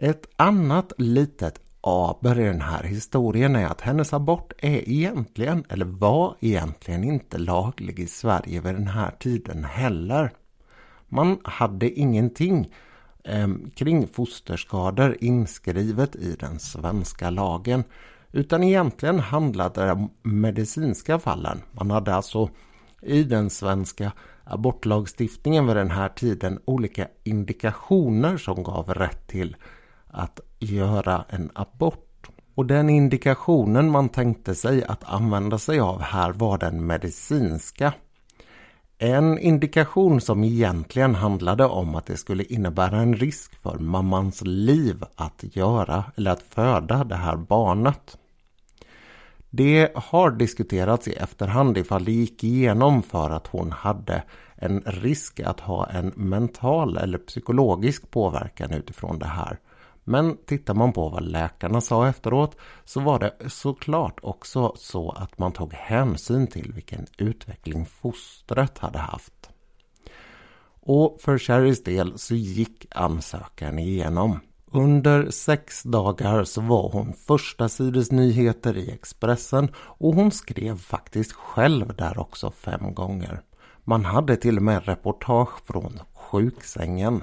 Ett 0.00 0.28
annat 0.36 0.92
litet 0.98 1.60
aber 1.80 2.40
i 2.40 2.44
den 2.44 2.60
här 2.60 2.82
historien 2.82 3.56
är 3.56 3.66
att 3.66 3.80
hennes 3.80 4.12
abort 4.12 4.52
är 4.58 4.88
egentligen, 4.88 5.64
eller 5.68 5.84
var 5.86 6.36
egentligen 6.40 7.04
inte 7.04 7.38
laglig 7.38 7.98
i 7.98 8.06
Sverige 8.06 8.60
vid 8.60 8.74
den 8.74 8.88
här 8.88 9.10
tiden 9.10 9.64
heller. 9.64 10.32
Man 11.08 11.38
hade 11.44 11.90
ingenting 11.90 12.72
eh, 13.24 13.48
kring 13.74 14.06
fosterskador 14.06 15.16
inskrivet 15.20 16.16
i 16.16 16.36
den 16.40 16.58
svenska 16.58 17.30
lagen. 17.30 17.84
Utan 18.32 18.62
egentligen 18.62 19.18
handlade 19.18 19.84
det 19.84 19.92
om 19.92 20.10
medicinska 20.22 21.18
fallen. 21.18 21.62
Man 21.72 21.90
hade 21.90 22.14
alltså 22.14 22.50
i 23.02 23.24
den 23.24 23.50
svenska 23.50 24.12
abortlagstiftningen 24.44 25.66
vid 25.66 25.76
den 25.76 25.90
här 25.90 26.08
tiden 26.08 26.60
olika 26.64 27.08
indikationer 27.24 28.36
som 28.36 28.62
gav 28.62 28.94
rätt 28.94 29.26
till 29.26 29.56
att 30.10 30.40
göra 30.58 31.24
en 31.28 31.50
abort. 31.54 32.28
Och 32.54 32.66
den 32.66 32.90
indikationen 32.90 33.90
man 33.90 34.08
tänkte 34.08 34.54
sig 34.54 34.84
att 34.84 35.04
använda 35.04 35.58
sig 35.58 35.80
av 35.80 36.00
här 36.00 36.32
var 36.32 36.58
den 36.58 36.86
medicinska. 36.86 37.92
En 38.98 39.38
indikation 39.38 40.20
som 40.20 40.44
egentligen 40.44 41.14
handlade 41.14 41.64
om 41.64 41.94
att 41.94 42.06
det 42.06 42.16
skulle 42.16 42.44
innebära 42.44 42.96
en 42.96 43.16
risk 43.16 43.62
för 43.62 43.78
mammans 43.78 44.42
liv 44.42 45.04
att 45.16 45.44
göra 45.56 46.04
eller 46.16 46.30
att 46.30 46.42
föda 46.42 47.04
det 47.04 47.16
här 47.16 47.36
barnet. 47.36 48.18
Det 49.50 49.92
har 49.94 50.30
diskuterats 50.30 51.08
i 51.08 51.12
efterhand 51.12 51.78
ifall 51.78 52.04
det 52.04 52.12
gick 52.12 52.44
igenom 52.44 53.02
för 53.02 53.30
att 53.30 53.46
hon 53.46 53.72
hade 53.72 54.22
en 54.54 54.80
risk 54.86 55.40
att 55.40 55.60
ha 55.60 55.86
en 55.86 56.12
mental 56.16 56.96
eller 56.96 57.18
psykologisk 57.18 58.10
påverkan 58.10 58.72
utifrån 58.72 59.18
det 59.18 59.26
här. 59.26 59.58
Men 60.08 60.36
tittar 60.46 60.74
man 60.74 60.92
på 60.92 61.08
vad 61.08 61.22
läkarna 61.22 61.80
sa 61.80 62.08
efteråt 62.08 62.56
så 62.84 63.00
var 63.00 63.18
det 63.18 63.34
såklart 63.46 64.18
också 64.22 64.72
så 64.76 65.10
att 65.10 65.38
man 65.38 65.52
tog 65.52 65.72
hänsyn 65.72 66.46
till 66.46 66.72
vilken 66.72 67.06
utveckling 67.18 67.86
fostret 67.86 68.78
hade 68.78 68.98
haft. 68.98 69.50
Och 70.80 71.18
för 71.20 71.38
Sherrys 71.38 71.84
del 71.84 72.18
så 72.18 72.34
gick 72.34 72.86
ansökan 72.90 73.78
igenom. 73.78 74.40
Under 74.66 75.30
sex 75.30 75.82
dagar 75.82 76.44
så 76.44 76.60
var 76.60 76.90
hon 76.90 77.12
första 77.12 77.68
sidesnyheter 77.68 78.76
i 78.76 78.90
Expressen 78.90 79.68
och 79.76 80.14
hon 80.14 80.30
skrev 80.30 80.78
faktiskt 80.78 81.32
själv 81.32 81.96
där 81.96 82.18
också 82.18 82.50
fem 82.50 82.94
gånger. 82.94 83.42
Man 83.84 84.04
hade 84.04 84.36
till 84.36 84.56
och 84.56 84.62
med 84.62 84.86
reportage 84.86 85.66
från 85.66 86.00
sjuksängen 86.14 87.22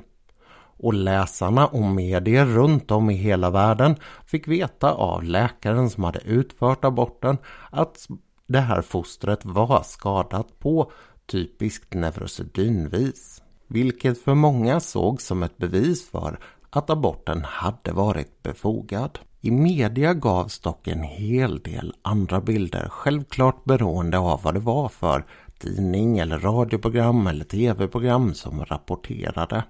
och 0.78 0.94
läsarna 0.94 1.68
och 1.68 1.84
medier 1.84 2.46
runt 2.46 2.92
om 2.92 3.10
i 3.10 3.14
hela 3.14 3.50
världen 3.50 3.96
fick 4.26 4.48
veta 4.48 4.92
av 4.94 5.24
läkaren 5.24 5.90
som 5.90 6.04
hade 6.04 6.20
utfört 6.20 6.86
aborten 6.86 7.38
att 7.72 8.08
det 8.48 8.60
här 8.60 8.82
fostret 8.82 9.46
var 9.46 9.84
skadat 9.84 10.60
på 10.60 10.92
typiskt 11.26 11.94
neurosedynvis. 11.94 13.42
Vilket 13.68 14.22
för 14.22 14.36
många 14.36 14.80
såg 14.80 15.22
som 15.22 15.44
ett 15.44 15.58
bevis 15.58 16.10
för 16.10 16.40
att 16.70 16.90
aborten 16.90 17.44
hade 17.44 17.92
varit 17.92 18.44
befogad. 18.44 19.20
I 19.42 19.52
media 19.52 20.14
gavs 20.14 20.60
dock 20.60 20.88
en 20.88 21.04
hel 21.04 21.60
del 21.60 21.94
andra 22.02 22.42
bilder, 22.42 22.88
självklart 22.90 23.64
beroende 23.64 24.18
av 24.18 24.42
vad 24.44 24.54
det 24.54 24.60
var 24.60 24.90
för 24.90 25.26
tidning 25.60 26.18
eller 26.18 26.40
radioprogram 26.40 27.28
eller 27.28 27.46
tv-program 27.46 28.34
som 28.34 28.66
rapporterade 28.66 29.64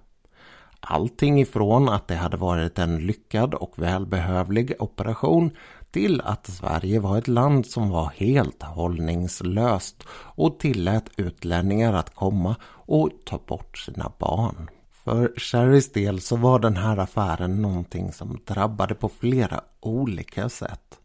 allting 0.88 1.42
ifrån 1.42 1.90
att 1.90 2.08
det 2.08 2.16
hade 2.16 2.38
varit 2.38 2.80
en 2.80 2.98
lyckad 2.98 3.54
och 3.54 3.74
välbehövlig 3.76 4.74
operation 4.80 5.52
till 5.92 6.22
att 6.22 6.48
Sverige 6.48 7.00
var 7.00 7.18
ett 7.18 7.28
land 7.28 7.66
som 7.66 7.90
var 7.90 8.12
helt 8.16 8.64
hållningslöst 8.64 10.04
och 10.12 10.60
tillät 10.60 11.10
utlänningar 11.18 11.94
att 11.94 12.16
komma 12.16 12.56
och 12.66 13.10
ta 13.26 13.40
bort 13.48 13.78
sina 13.78 14.12
barn. 14.20 14.70
För 15.04 15.34
Sherrys 15.38 15.92
del 15.92 16.22
så 16.22 16.36
var 16.36 16.60
den 16.60 16.78
här 16.78 16.98
affären 16.98 17.62
någonting 17.62 18.12
som 18.12 18.40
drabbade 18.46 18.96
på 18.96 19.10
flera 19.10 19.62
olika 19.80 20.50
sätt. 20.50 21.00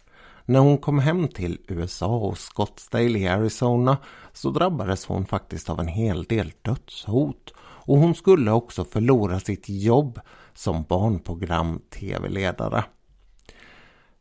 När 0.44 0.60
hon 0.60 0.78
kom 0.78 0.98
hem 0.98 1.28
till 1.28 1.58
USA 1.68 2.16
och 2.16 2.38
Scottsdale 2.38 3.18
i 3.18 3.28
Arizona 3.28 3.98
så 4.32 4.50
drabbades 4.50 5.06
hon 5.06 5.26
faktiskt 5.26 5.70
av 5.70 5.80
en 5.80 5.88
hel 5.88 6.24
del 6.24 6.52
dödshot 6.62 7.52
och 7.90 7.98
hon 7.98 8.14
skulle 8.14 8.50
också 8.50 8.84
förlora 8.84 9.40
sitt 9.40 9.68
jobb 9.68 10.20
som 10.54 10.82
barnprogram-tv-ledare. 10.82 12.84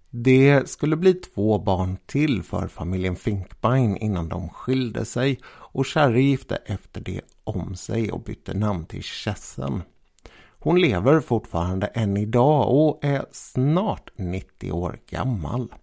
Det 0.10 0.70
skulle 0.70 0.96
bli 0.96 1.14
två 1.14 1.60
barn 1.60 1.98
till 2.06 2.44
för 2.44 2.68
familjen 2.68 3.16
Finkbein 3.16 3.98
innan 3.98 4.30
de 4.30 4.50
skilde 4.50 5.06
sig 5.06 5.40
och 5.48 5.88
Sherry 5.88 6.22
gifte 6.22 6.56
efter 6.56 7.02
det 7.02 7.22
om 7.44 7.76
sig 7.76 8.12
och 8.12 8.24
bytte 8.24 8.54
namn 8.54 8.86
till 8.86 9.04
Chessen. 9.04 9.82
Hon 10.60 10.82
lever 10.82 11.20
fortfarande 11.20 11.88
än 11.88 12.18
idag 12.18 12.70
och 12.70 13.00
är 13.02 13.26
snart 13.32 14.10
90 14.16 14.72
år 14.72 15.00
gammal. 15.10 15.74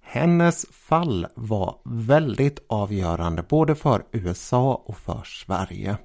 Hennes 0.00 0.66
fall 0.70 1.26
var 1.34 1.78
väldigt 1.84 2.58
avgörande 2.66 3.42
både 3.42 3.74
för 3.74 4.04
USA 4.12 4.82
och 4.84 4.96
för 4.96 5.22
Sverige. 5.24 5.96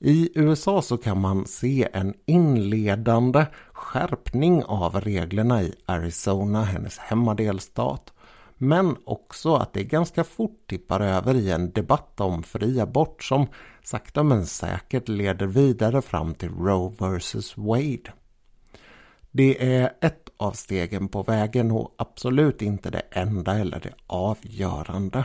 I 0.00 0.30
USA 0.34 0.82
så 0.82 0.96
kan 0.96 1.20
man 1.20 1.46
se 1.46 1.88
en 1.92 2.14
inledande 2.26 3.46
skärpning 3.72 4.64
av 4.64 5.00
reglerna 5.00 5.62
i 5.62 5.74
Arizona, 5.86 6.62
hennes 6.62 6.98
hemmadelstat. 6.98 8.12
Men 8.54 8.96
också 9.04 9.54
att 9.54 9.72
det 9.72 9.84
ganska 9.84 10.24
fort 10.24 10.66
tippar 10.66 11.00
över 11.00 11.34
i 11.34 11.50
en 11.50 11.72
debatt 11.72 12.20
om 12.20 12.42
fri 12.42 12.80
abort 12.80 13.22
som 13.22 13.46
sakta 13.82 14.22
men 14.22 14.46
säkert 14.46 15.08
leder 15.08 15.46
vidare 15.46 16.02
fram 16.02 16.34
till 16.34 16.50
Roe 16.50 16.92
vs 16.98 17.56
Wade. 17.56 18.12
Det 19.30 19.74
är 19.74 19.92
ett 20.00 20.28
av 20.36 20.52
stegen 20.52 21.08
på 21.08 21.22
vägen 21.22 21.70
och 21.70 21.94
absolut 21.98 22.62
inte 22.62 22.90
det 22.90 23.02
enda 23.10 23.58
eller 23.58 23.80
det 23.80 23.94
avgörande. 24.06 25.24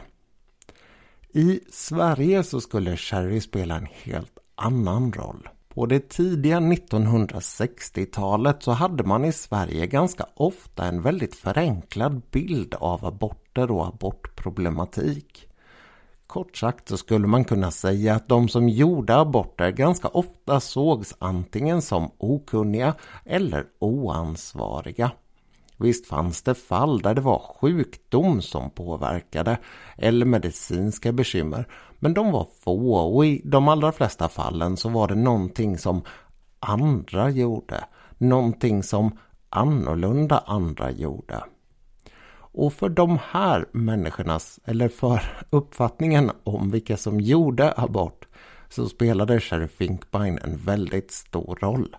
I 1.36 1.60
Sverige 1.72 2.44
så 2.44 2.62
skulle 2.62 2.98
Sherry 2.98 3.42
spela 3.42 3.76
en 3.76 3.88
helt 3.92 4.33
annan 4.56 5.14
roll. 5.14 5.50
På 5.74 5.86
det 5.86 6.10
tidiga 6.10 6.60
1960-talet 6.60 8.64
så 8.64 8.72
hade 8.72 9.04
man 9.04 9.26
i 9.26 9.32
Sverige 9.32 9.88
ganska 9.88 10.26
ofta 10.36 10.86
en 10.86 11.02
väldigt 11.02 11.36
förenklad 11.36 12.22
bild 12.32 12.76
av 12.76 13.06
aborter 13.06 13.72
och 13.72 13.88
abortproblematik. 13.88 15.48
Kort 16.28 16.58
sagt 16.58 16.90
så 16.90 16.98
skulle 16.98 17.28
man 17.28 17.44
kunna 17.44 17.72
säga 17.72 18.16
att 18.16 18.28
de 18.28 18.50
som 18.50 18.70
gjorde 18.70 19.16
aborter 19.16 19.72
ganska 19.72 20.08
ofta 20.08 20.60
sågs 20.60 21.16
antingen 21.20 21.82
som 21.82 22.12
okunniga 22.18 22.94
eller 23.26 23.66
oansvariga. 23.80 25.12
Visst 25.84 26.08
fanns 26.08 26.42
det 26.42 26.56
fall 26.56 27.02
där 27.02 27.14
det 27.14 27.22
var 27.22 27.40
sjukdom 27.40 28.42
som 28.42 28.70
påverkade 28.70 29.58
eller 29.98 30.26
medicinska 30.26 31.12
bekymmer. 31.12 31.68
Men 32.00 32.14
de 32.14 32.32
var 32.32 32.48
få 32.64 32.96
och 32.96 33.26
i 33.26 33.42
de 33.46 33.68
allra 33.68 33.92
flesta 33.92 34.30
fallen 34.30 34.78
så 34.78 34.90
var 34.90 35.08
det 35.08 35.16
någonting 35.16 35.78
som 35.78 36.02
andra 36.60 37.30
gjorde. 37.30 37.84
Någonting 38.18 38.84
som 38.84 39.18
annorlunda 39.50 40.44
andra 40.46 40.92
gjorde. 40.92 41.44
Och 42.36 42.74
för 42.74 42.90
de 42.90 43.20
här 43.32 43.66
människornas, 43.72 44.60
eller 44.66 44.90
för 44.90 45.22
uppfattningen 45.50 46.32
om 46.44 46.72
vilka 46.72 46.98
som 46.98 47.20
gjorde 47.20 47.74
abort, 47.78 48.28
så 48.70 48.90
spelade 48.90 49.40
Sheriff 49.40 49.72
Finkbein 49.72 50.40
en 50.44 50.58
väldigt 50.58 51.12
stor 51.12 51.58
roll. 51.62 51.96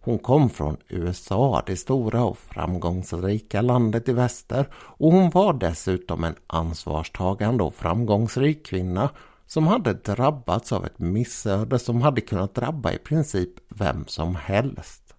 Hon 0.00 0.18
kom 0.18 0.50
från 0.50 0.76
USA, 0.88 1.62
det 1.66 1.76
stora 1.76 2.24
och 2.24 2.38
framgångsrika 2.38 3.62
landet 3.62 4.08
i 4.08 4.12
väster 4.12 4.68
och 4.74 5.12
hon 5.12 5.30
var 5.30 5.52
dessutom 5.52 6.24
en 6.24 6.34
ansvarstagande 6.46 7.64
och 7.64 7.74
framgångsrik 7.74 8.66
kvinna 8.66 9.10
som 9.46 9.66
hade 9.66 9.92
drabbats 9.92 10.72
av 10.72 10.86
ett 10.86 10.98
missöde 10.98 11.78
som 11.78 12.02
hade 12.02 12.20
kunnat 12.20 12.54
drabba 12.54 12.92
i 12.92 12.98
princip 12.98 13.50
vem 13.68 14.06
som 14.06 14.34
helst. 14.34 15.14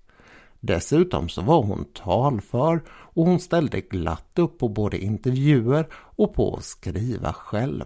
Dessutom 0.60 1.30
så 1.30 1.42
var 1.42 1.64
hon 1.64 1.86
talför 1.94 2.82
och 2.90 3.26
hon 3.26 3.40
ställde 3.40 3.82
glatt 3.82 4.40
upp 4.40 4.58
på 4.58 4.68
både 4.68 4.98
intervjuer 4.98 5.88
och 5.94 6.34
på 6.34 6.56
att 6.56 6.64
skriva 6.64 7.34
själv. 7.34 7.86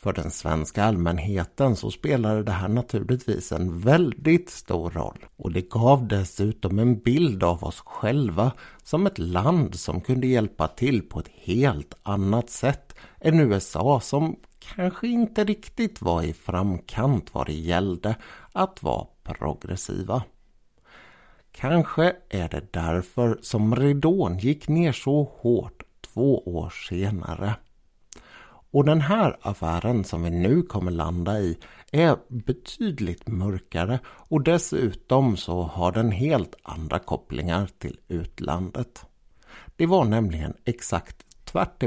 För 0.00 0.12
den 0.12 0.30
svenska 0.30 0.84
allmänheten 0.84 1.76
så 1.76 1.90
spelade 1.90 2.42
det 2.42 2.52
här 2.52 2.68
naturligtvis 2.68 3.52
en 3.52 3.80
väldigt 3.80 4.50
stor 4.50 4.90
roll 4.90 5.26
och 5.36 5.52
det 5.52 5.70
gav 5.70 6.08
dessutom 6.08 6.78
en 6.78 6.98
bild 6.98 7.42
av 7.42 7.64
oss 7.64 7.82
själva 7.86 8.52
som 8.82 9.06
ett 9.06 9.18
land 9.18 9.74
som 9.74 10.00
kunde 10.00 10.26
hjälpa 10.26 10.68
till 10.68 11.02
på 11.02 11.18
ett 11.18 11.30
helt 11.34 11.94
annat 12.02 12.50
sätt 12.50 12.94
än 13.20 13.40
USA 13.40 14.00
som 14.00 14.36
kanske 14.58 15.08
inte 15.08 15.44
riktigt 15.44 16.02
var 16.02 16.22
i 16.22 16.32
framkant 16.32 17.34
vad 17.34 17.46
det 17.46 17.52
gällde 17.52 18.16
att 18.52 18.82
vara 18.82 19.06
progressiva. 19.22 20.22
Kanske 21.52 22.12
är 22.28 22.48
det 22.48 22.72
därför 22.72 23.38
som 23.42 23.76
ridån 23.76 24.38
gick 24.38 24.68
ner 24.68 24.92
så 24.92 25.32
hårt 25.40 25.82
två 26.00 26.38
år 26.38 26.70
senare. 26.70 27.54
Och 28.70 28.84
den 28.84 29.00
här 29.00 29.36
affären 29.40 30.04
som 30.04 30.22
vi 30.22 30.30
nu 30.30 30.62
kommer 30.62 30.90
landa 30.90 31.40
i 31.40 31.58
är 31.92 32.16
betydligt 32.28 33.28
mörkare 33.28 33.98
och 34.06 34.42
dessutom 34.42 35.36
så 35.36 35.62
har 35.62 35.92
den 35.92 36.12
helt 36.12 36.54
andra 36.62 36.98
kopplingar 36.98 37.70
till 37.78 37.98
utlandet. 38.08 39.06
Det 39.76 39.86
var 39.86 40.04
nämligen 40.04 40.54
exakt 40.64 41.44
tvärt 41.44 41.82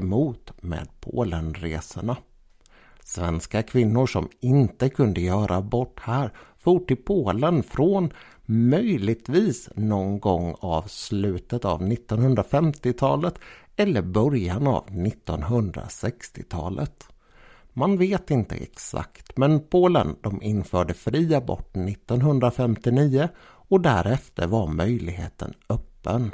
med 0.62 0.88
Polenresorna. 1.00 2.18
Svenska 3.04 3.64
kvinnor 3.64 4.08
som 4.08 4.30
inte 4.40 4.90
kunde 4.90 5.22
göra 5.22 5.56
abort 5.56 6.00
här 6.00 6.32
for 6.58 6.80
till 6.80 7.04
Polen 7.04 7.64
från 7.64 8.14
möjligtvis 8.52 9.70
någon 9.76 10.20
gång 10.20 10.56
av 10.60 10.84
slutet 10.88 11.66
av 11.66 11.82
1950-talet 11.82 13.40
eller 13.76 14.02
början 14.02 14.68
av 14.68 14.88
1960-talet. 14.88 17.08
Man 17.74 17.98
vet 17.98 18.32
inte 18.32 18.56
exakt, 18.56 19.38
men 19.38 19.60
Polen 19.60 20.16
de 20.22 20.42
införde 20.42 20.94
fri 20.94 21.36
abort 21.36 21.78
1959 21.78 23.30
och 23.44 23.82
därefter 23.82 24.48
var 24.48 24.68
möjligheten 24.68 25.54
öppen. 25.70 26.32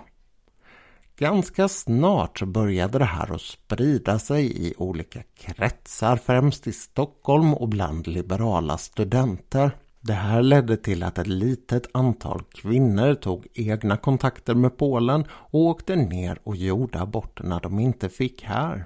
Ganska 1.17 1.67
snart 1.67 2.43
började 2.43 2.99
det 2.99 3.05
här 3.05 3.35
att 3.35 3.41
sprida 3.41 4.19
sig 4.19 4.67
i 4.67 4.73
olika 4.77 5.23
kretsar, 5.37 6.17
främst 6.17 6.67
i 6.67 6.73
Stockholm 6.73 7.53
och 7.53 7.69
bland 7.69 8.07
liberala 8.07 8.77
studenter. 8.77 9.71
Det 10.07 10.13
här 10.13 10.41
ledde 10.41 10.77
till 10.77 11.03
att 11.03 11.17
ett 11.17 11.27
litet 11.27 11.87
antal 11.93 12.43
kvinnor 12.43 13.15
tog 13.15 13.47
egna 13.53 13.97
kontakter 13.97 14.55
med 14.55 14.77
Polen 14.77 15.25
och 15.31 15.59
åkte 15.59 15.95
ner 15.95 16.39
och 16.43 16.55
gjorde 16.55 17.01
aborterna 17.01 17.59
de 17.59 17.79
inte 17.79 18.09
fick 18.09 18.43
här. 18.43 18.85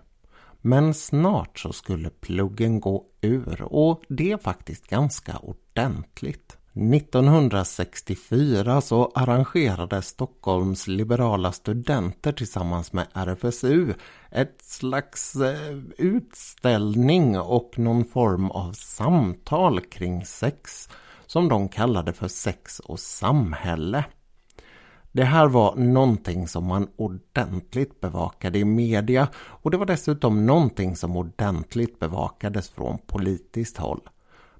Men 0.61 0.93
snart 0.93 1.59
så 1.59 1.73
skulle 1.73 2.09
pluggen 2.09 2.79
gå 2.79 3.05
ur 3.21 3.61
och 3.61 4.03
det 4.09 4.43
faktiskt 4.43 4.87
ganska 4.87 5.37
ordentligt. 5.37 6.57
1964 6.73 8.81
så 8.81 9.11
arrangerade 9.15 10.01
Stockholms 10.01 10.87
liberala 10.87 11.51
studenter 11.51 12.31
tillsammans 12.31 12.93
med 12.93 13.07
RFSU 13.13 13.93
ett 14.31 14.61
slags 14.61 15.35
eh, 15.35 15.77
utställning 15.97 17.39
och 17.39 17.79
någon 17.79 18.05
form 18.05 18.51
av 18.51 18.73
samtal 18.73 19.81
kring 19.81 20.25
sex 20.25 20.89
som 21.31 21.49
de 21.49 21.69
kallade 21.69 22.13
för 22.13 22.27
sex 22.27 22.79
och 22.79 22.99
samhälle. 22.99 24.05
Det 25.11 25.23
här 25.23 25.47
var 25.47 25.75
någonting 25.75 26.47
som 26.47 26.65
man 26.65 26.87
ordentligt 26.95 28.01
bevakade 28.01 28.59
i 28.59 28.65
media 28.65 29.27
och 29.35 29.71
det 29.71 29.77
var 29.77 29.85
dessutom 29.85 30.45
någonting 30.45 30.95
som 30.95 31.17
ordentligt 31.17 31.99
bevakades 31.99 32.69
från 32.69 32.97
politiskt 32.97 33.77
håll. 33.77 34.01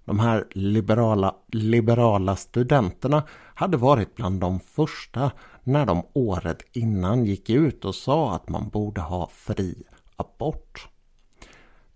De 0.05 0.19
här 0.19 0.47
liberala, 0.51 1.35
liberala 1.47 2.35
studenterna 2.35 3.23
hade 3.55 3.77
varit 3.77 4.15
bland 4.15 4.39
de 4.39 4.59
första 4.59 5.31
när 5.63 5.85
de 5.85 6.03
året 6.13 6.61
innan 6.73 7.25
gick 7.25 7.49
ut 7.49 7.85
och 7.85 7.95
sa 7.95 8.35
att 8.35 8.49
man 8.49 8.69
borde 8.69 9.01
ha 9.01 9.29
fri 9.33 9.83
abort. 10.15 10.87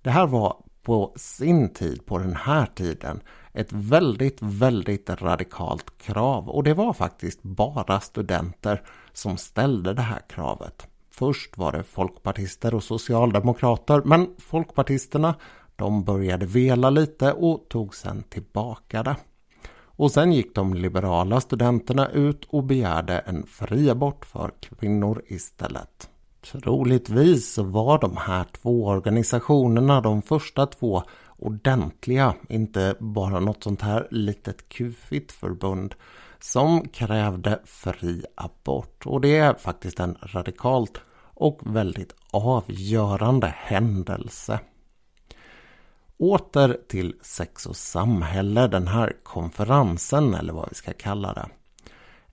Det 0.01 0.09
här 0.09 0.27
var 0.27 0.57
på 0.85 1.13
sin 1.15 1.73
tid, 1.73 2.05
på 2.05 2.17
den 2.17 2.35
här 2.35 2.65
tiden, 2.65 3.21
ett 3.53 3.73
väldigt, 3.73 4.37
väldigt 4.41 5.09
radikalt 5.09 5.97
krav 5.97 6.49
och 6.49 6.63
det 6.63 6.73
var 6.73 6.93
faktiskt 6.93 7.43
bara 7.43 7.99
studenter 7.99 8.81
som 9.13 9.37
ställde 9.37 9.93
det 9.93 10.01
här 10.01 10.21
kravet. 10.29 10.87
Först 11.11 11.57
var 11.57 11.71
det 11.71 11.83
folkpartister 11.83 12.75
och 12.75 12.83
socialdemokrater 12.83 14.01
men 14.05 14.35
folkpartisterna 14.37 15.35
de 15.75 16.03
började 16.03 16.45
vela 16.45 16.89
lite 16.89 17.33
och 17.33 17.65
tog 17.69 17.95
sen 17.95 18.23
tillbaka 18.23 19.03
det. 19.03 19.15
Och 19.97 20.11
sen 20.11 20.31
gick 20.31 20.55
de 20.55 20.73
liberala 20.73 21.41
studenterna 21.41 22.09
ut 22.09 22.45
och 22.49 22.63
begärde 22.63 23.19
en 23.19 23.45
fri 23.45 23.89
abort 23.89 24.25
för 24.25 24.51
kvinnor 24.59 25.21
istället. 25.27 26.09
Troligtvis 26.51 27.58
var 27.58 27.99
de 27.99 28.17
här 28.17 28.45
två 28.62 28.88
organisationerna 28.88 30.01
de 30.01 30.21
första 30.21 30.65
två 30.65 31.03
ordentliga, 31.38 32.36
inte 32.49 32.95
bara 32.99 33.39
något 33.39 33.63
sånt 33.63 33.81
här 33.81 34.08
litet 34.12 34.69
kufigt 34.69 35.31
förbund 35.31 35.95
som 36.39 36.88
krävde 36.88 37.60
fri 37.65 38.25
abort. 38.36 39.05
Och 39.05 39.21
det 39.21 39.38
är 39.38 39.53
faktiskt 39.53 39.99
en 39.99 40.17
radikalt 40.21 41.01
och 41.34 41.60
väldigt 41.63 42.15
avgörande 42.31 43.47
händelse. 43.58 44.60
Åter 46.17 46.77
till 46.88 47.15
sex 47.21 47.65
och 47.65 47.75
samhälle, 47.75 48.67
den 48.67 48.88
här 48.88 49.13
konferensen 49.23 50.34
eller 50.34 50.53
vad 50.53 50.69
vi 50.69 50.75
ska 50.75 50.93
kalla 50.93 51.34
det. 51.34 51.49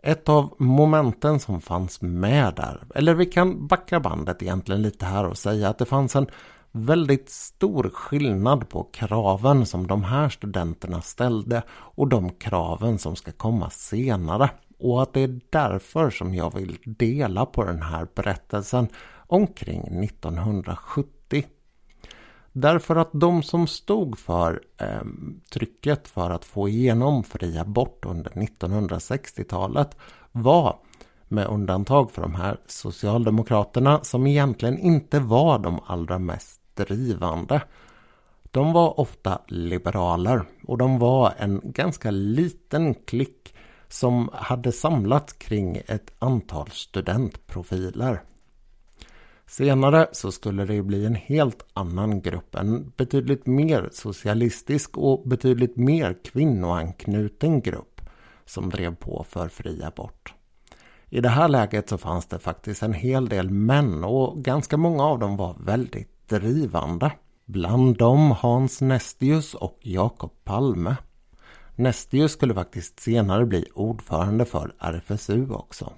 Ett 0.04 0.28
av 0.28 0.54
momenten 0.58 1.40
som 1.40 1.60
fanns 1.60 2.00
med 2.00 2.54
där, 2.54 2.82
eller 2.94 3.14
vi 3.14 3.26
kan 3.26 3.66
backa 3.66 4.00
bandet 4.00 4.42
egentligen 4.42 4.82
lite 4.82 5.04
här 5.04 5.26
och 5.26 5.38
säga 5.38 5.68
att 5.68 5.78
det 5.78 5.84
fanns 5.84 6.16
en 6.16 6.26
väldigt 6.72 7.30
stor 7.30 7.90
skillnad 7.94 8.68
på 8.68 8.88
kraven 8.92 9.66
som 9.66 9.86
de 9.86 10.04
här 10.04 10.28
studenterna 10.28 11.02
ställde 11.02 11.62
och 11.70 12.08
de 12.08 12.30
kraven 12.30 12.98
som 12.98 13.16
ska 13.16 13.32
komma 13.32 13.70
senare. 13.70 14.50
Och 14.78 15.02
att 15.02 15.12
det 15.12 15.20
är 15.20 15.40
därför 15.50 16.10
som 16.10 16.34
jag 16.34 16.54
vill 16.54 16.78
dela 16.84 17.46
på 17.46 17.64
den 17.64 17.82
här 17.82 18.06
berättelsen 18.14 18.88
omkring 19.26 20.04
1970. 20.04 21.21
Därför 22.52 22.96
att 22.96 23.10
de 23.12 23.42
som 23.42 23.66
stod 23.66 24.18
för 24.18 24.62
eh, 24.78 25.02
trycket 25.52 26.08
för 26.08 26.30
att 26.30 26.44
få 26.44 26.68
igenom 26.68 27.24
fri 27.24 27.58
abort 27.58 28.04
under 28.06 28.30
1960-talet 28.30 29.96
var 30.32 30.78
med 31.28 31.46
undantag 31.46 32.10
för 32.10 32.22
de 32.22 32.34
här 32.34 32.56
socialdemokraterna 32.66 34.00
som 34.04 34.26
egentligen 34.26 34.78
inte 34.78 35.20
var 35.20 35.58
de 35.58 35.80
allra 35.86 36.18
mest 36.18 36.60
drivande. 36.74 37.62
De 38.50 38.72
var 38.72 39.00
ofta 39.00 39.40
liberaler 39.48 40.42
och 40.66 40.78
de 40.78 40.98
var 40.98 41.32
en 41.38 41.60
ganska 41.64 42.10
liten 42.10 42.94
klick 42.94 43.54
som 43.88 44.30
hade 44.32 44.72
samlats 44.72 45.32
kring 45.32 45.76
ett 45.86 46.12
antal 46.18 46.70
studentprofiler. 46.70 48.22
Senare 49.52 50.06
så 50.12 50.32
skulle 50.32 50.64
det 50.64 50.82
bli 50.82 51.06
en 51.06 51.14
helt 51.14 51.64
annan 51.72 52.22
grupp, 52.22 52.54
en 52.54 52.92
betydligt 52.96 53.46
mer 53.46 53.88
socialistisk 53.92 54.98
och 54.98 55.22
betydligt 55.28 55.76
mer 55.76 56.16
kvinnoanknuten 56.24 57.60
grupp 57.60 58.00
som 58.44 58.70
drev 58.70 58.94
på 58.94 59.26
för 59.28 59.48
fri 59.48 59.82
abort. 59.82 60.34
I 61.08 61.20
det 61.20 61.28
här 61.28 61.48
läget 61.48 61.88
så 61.88 61.98
fanns 61.98 62.26
det 62.26 62.38
faktiskt 62.38 62.82
en 62.82 62.92
hel 62.92 63.28
del 63.28 63.50
män 63.50 64.04
och 64.04 64.44
ganska 64.44 64.76
många 64.76 65.04
av 65.04 65.18
dem 65.18 65.36
var 65.36 65.56
väldigt 65.60 66.28
drivande. 66.28 67.12
Bland 67.44 67.96
dem 67.96 68.30
Hans 68.30 68.80
Nestius 68.80 69.54
och 69.54 69.78
Jakob 69.82 70.32
Palme. 70.44 70.96
Nestius 71.76 72.32
skulle 72.32 72.54
faktiskt 72.54 73.00
senare 73.00 73.46
bli 73.46 73.66
ordförande 73.74 74.44
för 74.44 74.74
RFSU 74.78 75.50
också. 75.50 75.92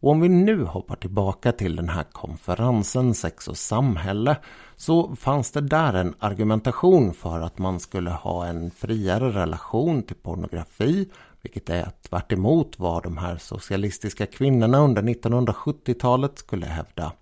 Och 0.00 0.10
om 0.10 0.20
vi 0.20 0.28
nu 0.28 0.64
hoppar 0.64 0.96
tillbaka 0.96 1.52
till 1.52 1.76
den 1.76 1.88
här 1.88 2.04
konferensen 2.12 3.14
Sex 3.14 3.48
och 3.48 3.56
samhälle 3.56 4.36
så 4.76 5.16
fanns 5.16 5.50
det 5.50 5.60
där 5.60 5.94
en 5.94 6.14
argumentation 6.18 7.14
för 7.14 7.40
att 7.40 7.58
man 7.58 7.80
skulle 7.80 8.10
ha 8.10 8.46
en 8.46 8.70
friare 8.70 9.30
relation 9.30 10.02
till 10.02 10.16
pornografi 10.16 11.08
vilket 11.42 11.70
är 11.70 11.90
tvärt 12.08 12.32
vad 12.78 13.02
de 13.02 13.18
här 13.18 13.36
socialistiska 13.36 14.26
kvinnorna 14.26 14.78
under 14.78 15.02
1970-talet 15.02 16.38
skulle 16.38 16.66
hävda. 16.66 17.12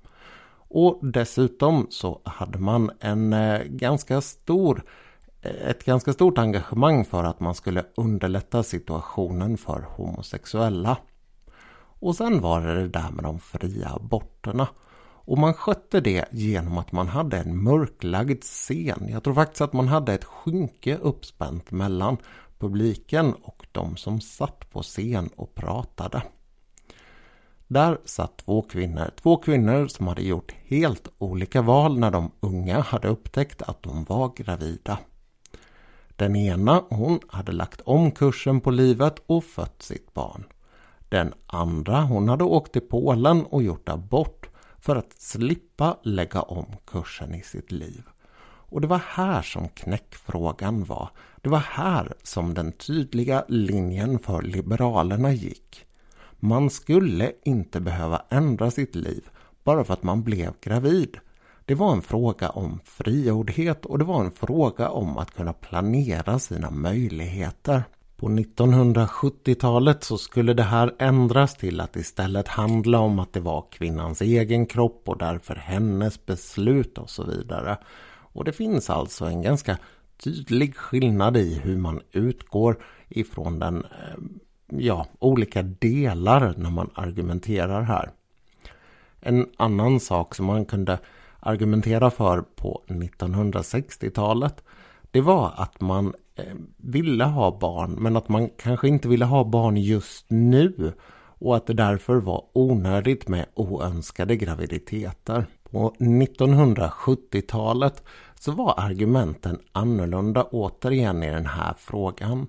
Och 0.69 0.99
dessutom 1.03 1.87
så 1.91 2.21
hade 2.25 2.59
man 2.59 2.91
en 3.01 3.33
eh, 3.33 3.62
ganska 3.62 4.21
stor 4.21 4.85
eh, 5.43 5.69
ett 5.69 5.85
ganska 5.85 6.12
stort 6.12 6.39
engagemang 6.39 7.05
för 7.05 7.25
att 7.25 7.41
man 7.41 7.55
skulle 7.55 7.85
underlätta 7.97 8.62
situationen 8.62 9.59
för 9.59 9.87
homosexuella. 9.97 10.97
Och 11.99 12.17
sen 12.17 12.41
var 12.41 12.61
det 12.61 12.75
det 12.75 12.89
där 12.89 13.11
med 13.11 13.25
de 13.25 13.41
fria 13.41 13.89
aborterna. 13.89 14.69
Och 15.29 15.39
man 15.39 15.55
skötte 15.55 16.01
det 16.01 16.25
genom 16.33 16.79
att 16.79 16.93
man 16.93 17.09
hade 17.09 17.39
en 17.39 17.63
mörklagd 17.63 18.43
scen. 18.43 19.09
Jag 19.09 19.25
tror 19.25 19.35
faktiskt 19.35 19.61
att 19.61 19.73
man 19.73 19.89
hade 19.89 20.15
ett 20.15 20.25
skynke 20.25 20.97
uppspänt 20.97 21.71
mellan 21.71 22.17
publiken 22.59 23.35
och 23.43 23.67
de 23.73 23.97
som 23.97 24.21
satt 24.21 24.71
på 24.71 24.83
scen 24.83 25.31
och 25.37 25.55
pratade. 25.55 26.23
Där 27.67 27.99
satt 28.05 28.37
två 28.37 28.63
kvinnor. 28.63 29.11
Två 29.23 29.37
kvinnor 29.37 29.87
som 29.87 30.07
hade 30.07 30.23
gjort 30.23 30.55
helt 30.65 31.09
olika 31.19 31.63
val 31.63 31.99
när 31.99 32.11
de 32.11 32.31
unga 32.41 32.81
hade 32.81 33.09
upptäckt 33.09 33.63
att 33.63 33.83
de 33.83 34.05
var 34.05 34.33
gravida. 34.37 34.99
Den 36.17 36.37
ena 36.37 36.83
hon 36.89 37.21
hade 37.29 37.53
lagt 37.53 37.81
om 37.81 38.11
kursen 38.11 38.61
på 38.61 38.71
livet 38.71 39.15
och 39.27 39.45
fött 39.45 39.83
sitt 39.83 40.15
barn. 40.15 40.45
Den 41.09 41.35
andra 41.47 42.03
hon 42.03 42.29
hade 42.29 42.45
åkt 42.45 42.73
till 42.73 42.88
Polen 42.88 43.45
och 43.45 43.62
gjort 43.62 43.88
abort 43.88 44.49
för 44.79 44.97
att 44.97 45.12
slippa 45.12 45.97
lägga 46.03 46.42
om 46.42 46.66
kursen 46.87 47.35
i 47.35 47.42
sitt 47.42 47.73
liv. 47.73 48.03
Och 48.69 48.81
det 48.81 48.87
var 48.87 49.03
här 49.07 49.42
som 49.42 49.69
knäckfrågan 49.69 50.85
var. 50.85 51.11
Det 51.40 51.49
var 51.49 51.59
här 51.59 52.14
som 52.23 52.55
den 52.55 52.73
tydliga 52.73 53.45
linjen 53.49 54.19
för 54.19 54.42
Liberalerna 54.42 55.33
gick. 55.33 55.87
Man 56.38 56.71
skulle 56.71 57.33
inte 57.45 57.81
behöva 57.81 58.23
ändra 58.29 58.71
sitt 58.71 58.95
liv 58.95 59.29
bara 59.64 59.85
för 59.85 59.95
att 59.95 60.03
man 60.03 60.23
blev 60.23 60.53
gravid. 60.61 61.19
Det 61.64 61.75
var 61.75 61.92
en 61.92 62.03
fråga 62.03 62.51
om 62.51 62.81
friordhet 62.85 63.87
och 63.87 63.99
det 63.99 64.05
var 64.05 64.25
en 64.25 64.33
fråga 64.33 64.88
om 64.88 65.19
att 65.19 65.35
kunna 65.35 65.53
planera 65.53 66.38
sina 66.38 66.71
möjligheter. 66.71 67.85
På 68.17 68.29
1970-talet 68.29 70.05
så 70.05 70.19
skulle 70.19 70.55
det 70.55 70.63
här 70.63 70.95
ändras 70.99 71.55
till 71.55 71.81
att 71.81 71.97
istället 71.97 72.49
handla 72.49 72.99
om 72.99 73.19
att 73.19 73.33
det 73.33 73.41
var 73.41 73.65
kvinnans 73.71 74.21
egen 74.21 74.67
kropp 74.67 75.03
och 75.05 75.19
därför 75.19 75.55
hennes 75.55 76.27
beslut 76.27 76.99
och 76.99 77.11
så 77.11 77.25
vidare. 77.25 77.79
Och 78.33 78.45
det 78.45 78.53
finns 78.53 78.91
alltså 78.91 79.25
en 79.25 79.43
ganska 79.43 79.79
tydlig 80.17 80.77
skillnad 80.77 81.37
i 81.37 81.55
hur 81.55 81.77
man 81.77 82.01
utgår 82.13 82.83
ifrån 83.09 83.59
den, 83.59 83.85
eh, 83.85 84.17
ja, 84.67 85.07
olika 85.19 85.63
delar 85.63 86.55
när 86.57 86.71
man 86.71 86.91
argumenterar 86.95 87.83
här. 87.83 88.11
En 89.21 89.47
annan 89.57 90.01
sak 90.01 90.35
som 90.35 90.47
man 90.47 90.65
kunde 90.65 90.99
argumentera 91.41 92.11
för 92.11 92.41
på 92.41 92.83
1960-talet 92.89 94.63
det 95.11 95.21
var 95.21 95.53
att 95.57 95.81
man 95.81 96.15
Eh, 96.37 96.55
ville 96.77 97.25
ha 97.25 97.59
barn 97.59 97.92
men 97.92 98.16
att 98.16 98.29
man 98.29 98.49
kanske 98.49 98.88
inte 98.88 99.09
ville 99.09 99.25
ha 99.25 99.44
barn 99.44 99.77
just 99.77 100.31
nu 100.31 100.92
och 101.38 101.57
att 101.57 101.66
det 101.66 101.75
därför 101.75 102.16
var 102.16 102.44
onödigt 102.53 103.29
med 103.29 103.46
oönskade 103.55 104.37
graviditeter. 104.37 105.46
På 105.70 105.94
1970-talet 105.99 108.03
så 108.40 108.53
var 108.53 108.75
argumenten 108.77 109.59
annorlunda 109.72 110.44
återigen 110.44 111.22
i 111.22 111.31
den 111.31 111.46
här 111.46 111.75
frågan. 111.79 112.49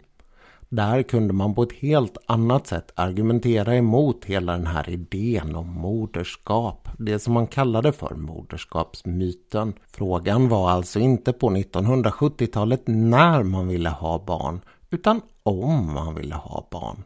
Där 0.70 1.04
kunde 1.04 1.34
man 1.34 1.56
på 1.56 1.64
ett 1.64 1.74
helt 1.74 2.18
annat 2.26 2.68
sätt 2.68 2.92
argumentera 2.96 3.76
emot 3.76 4.26
hela 4.26 4.52
den 4.52 4.68
här 4.68 4.90
idén 4.90 5.56
om 5.56 5.74
moderskap. 5.74 6.90
Det 6.98 7.20
som 7.20 7.34
man 7.34 7.48
kallade 7.48 7.92
för 7.92 8.16
moderskapsmyten. 8.16 9.74
Frågan 9.92 10.50
var 10.50 10.70
alltså 10.70 11.00
inte 11.00 11.34
på 11.34 11.50
1970-talet 11.50 12.82
när 12.86 13.44
man 13.44 13.68
ville 13.68 13.90
ha 13.90 14.26
barn, 14.26 14.62
utan 14.90 15.22
om 15.44 15.94
man 15.94 16.16
ville 16.16 16.36
ha 16.36 16.68
barn. 16.72 17.04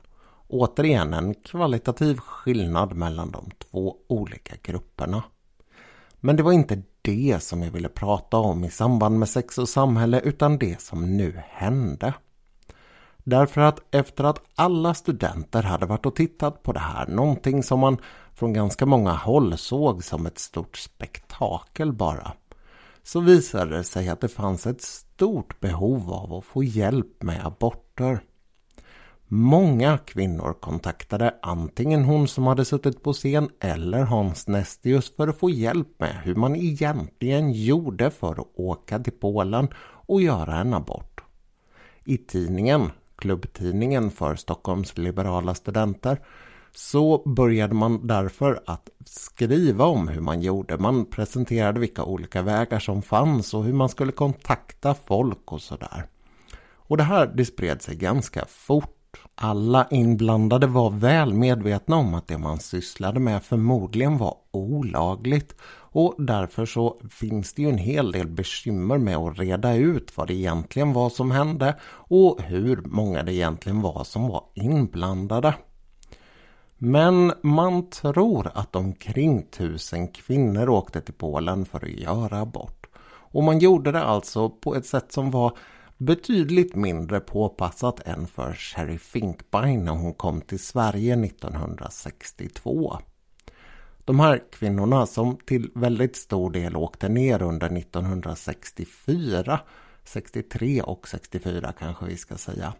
Återigen 0.47 1.13
en 1.13 1.33
kvalitativ 1.33 2.17
skillnad 2.17 2.93
mellan 2.93 3.31
de 3.31 3.49
två 3.71 3.95
olika 4.07 4.55
grupperna. 4.63 5.23
Men 6.19 6.35
det 6.35 6.43
var 6.43 6.51
inte 6.51 6.81
det 7.01 7.43
som 7.43 7.63
jag 7.63 7.71
ville 7.71 7.89
prata 7.89 8.37
om 8.37 8.63
i 8.63 8.69
samband 8.69 9.19
med 9.19 9.29
sex 9.29 9.57
och 9.57 9.69
samhälle 9.69 10.19
utan 10.19 10.57
det 10.57 10.81
som 10.81 11.17
nu 11.17 11.41
hände. 11.47 12.13
Därför 13.23 13.61
att 13.61 13.95
efter 13.95 14.23
att 14.23 14.41
alla 14.55 14.93
studenter 14.93 15.63
hade 15.63 15.85
varit 15.85 16.05
och 16.05 16.15
tittat 16.15 16.63
på 16.63 16.73
det 16.73 16.79
här, 16.79 17.07
någonting 17.07 17.63
som 17.63 17.79
man 17.79 17.97
från 18.33 18.53
ganska 18.53 18.85
många 18.85 19.11
håll 19.11 19.57
såg 19.57 20.03
som 20.03 20.25
ett 20.25 20.39
stort 20.39 20.77
spektakel 20.77 21.93
bara, 21.93 22.33
så 23.03 23.19
visade 23.19 23.77
det 23.77 23.83
sig 23.83 24.09
att 24.09 24.21
det 24.21 24.27
fanns 24.27 24.67
ett 24.67 24.81
stort 24.81 25.59
behov 25.59 26.13
av 26.13 26.33
att 26.33 26.45
få 26.45 26.63
hjälp 26.63 27.23
med 27.23 27.45
aborter. 27.45 28.23
Många 29.27 29.97
kvinnor 29.97 30.53
kontaktade 30.53 31.35
antingen 31.41 32.03
hon 32.03 32.27
som 32.27 32.47
hade 32.47 32.65
suttit 32.65 33.03
på 33.03 33.13
scen 33.13 33.49
eller 33.59 34.03
Hans 34.03 34.47
Nestius 34.47 35.15
för 35.15 35.27
att 35.27 35.37
få 35.37 35.49
hjälp 35.49 35.99
med 35.99 36.15
hur 36.23 36.35
man 36.35 36.55
egentligen 36.55 37.51
gjorde 37.51 38.11
för 38.11 38.31
att 38.31 38.51
åka 38.55 38.99
till 38.99 39.13
Polen 39.13 39.67
och 40.07 40.21
göra 40.21 40.57
en 40.57 40.73
abort. 40.73 41.21
I 42.05 42.17
tidningen 42.17 42.89
klubbtidningen 43.21 44.11
för 44.11 44.35
Stockholms 44.35 44.97
liberala 44.97 45.55
studenter 45.55 46.17
så 46.73 47.23
började 47.25 47.73
man 47.73 48.07
därför 48.07 48.61
att 48.65 48.89
skriva 49.05 49.85
om 49.85 50.07
hur 50.07 50.21
man 50.21 50.41
gjorde. 50.41 50.77
Man 50.77 51.05
presenterade 51.05 51.79
vilka 51.79 52.03
olika 52.03 52.41
vägar 52.41 52.79
som 52.79 53.01
fanns 53.01 53.53
och 53.53 53.63
hur 53.63 53.73
man 53.73 53.89
skulle 53.89 54.11
kontakta 54.11 54.93
folk 54.93 55.51
och 55.51 55.61
sådär. 55.61 56.05
Och 56.73 56.97
det 56.97 57.03
här 57.03 57.31
det 57.35 57.45
spred 57.45 57.81
sig 57.81 57.95
ganska 57.95 58.45
fort. 58.45 58.97
Alla 59.35 59.87
inblandade 59.91 60.67
var 60.67 60.89
väl 60.89 61.33
medvetna 61.33 61.95
om 61.95 62.13
att 62.13 62.27
det 62.27 62.37
man 62.37 62.59
sysslade 62.59 63.19
med 63.19 63.43
förmodligen 63.43 64.17
var 64.17 64.35
olagligt 64.51 65.55
och 65.93 66.15
därför 66.17 66.65
så 66.65 67.01
finns 67.09 67.53
det 67.53 67.61
ju 67.61 67.69
en 67.69 67.77
hel 67.77 68.11
del 68.11 68.27
bekymmer 68.27 68.97
med 68.97 69.17
att 69.17 69.39
reda 69.39 69.75
ut 69.75 70.17
vad 70.17 70.27
det 70.27 70.33
egentligen 70.33 70.93
var 70.93 71.09
som 71.09 71.31
hände 71.31 71.75
och 71.91 72.41
hur 72.41 72.81
många 72.85 73.23
det 73.23 73.33
egentligen 73.33 73.81
var 73.81 74.03
som 74.03 74.27
var 74.27 74.43
inblandade. 74.53 75.53
Men 76.77 77.33
man 77.41 77.89
tror 77.89 78.51
att 78.53 78.75
omkring 78.75 79.43
tusen 79.43 80.07
kvinnor 80.07 80.69
åkte 80.69 81.01
till 81.01 81.13
Polen 81.13 81.65
för 81.65 81.85
att 81.85 81.91
göra 81.91 82.39
abort. 82.39 82.87
Och 83.33 83.43
man 83.43 83.59
gjorde 83.59 83.91
det 83.91 84.03
alltså 84.03 84.49
på 84.49 84.75
ett 84.75 84.85
sätt 84.85 85.11
som 85.11 85.31
var 85.31 85.57
betydligt 86.01 86.75
mindre 86.75 87.19
påpassat 87.19 88.07
än 88.07 88.27
för 88.27 88.53
Sherry 88.53 88.97
Finkbein 88.97 89.85
när 89.85 89.91
hon 89.91 90.13
kom 90.13 90.41
till 90.41 90.59
Sverige 90.59 91.25
1962. 91.25 92.97
De 94.05 94.19
här 94.19 94.41
kvinnorna 94.51 95.05
som 95.05 95.37
till 95.45 95.71
väldigt 95.75 96.15
stor 96.15 96.51
del 96.51 96.75
åkte 96.75 97.09
ner 97.09 97.41
under 97.41 97.77
1964, 97.77 99.59
63 100.03 100.81
och 100.81 101.07
64 101.07 101.73
kanske 101.79 102.05
vi 102.05 102.17
ska 102.17 102.35
säga. 102.35 102.73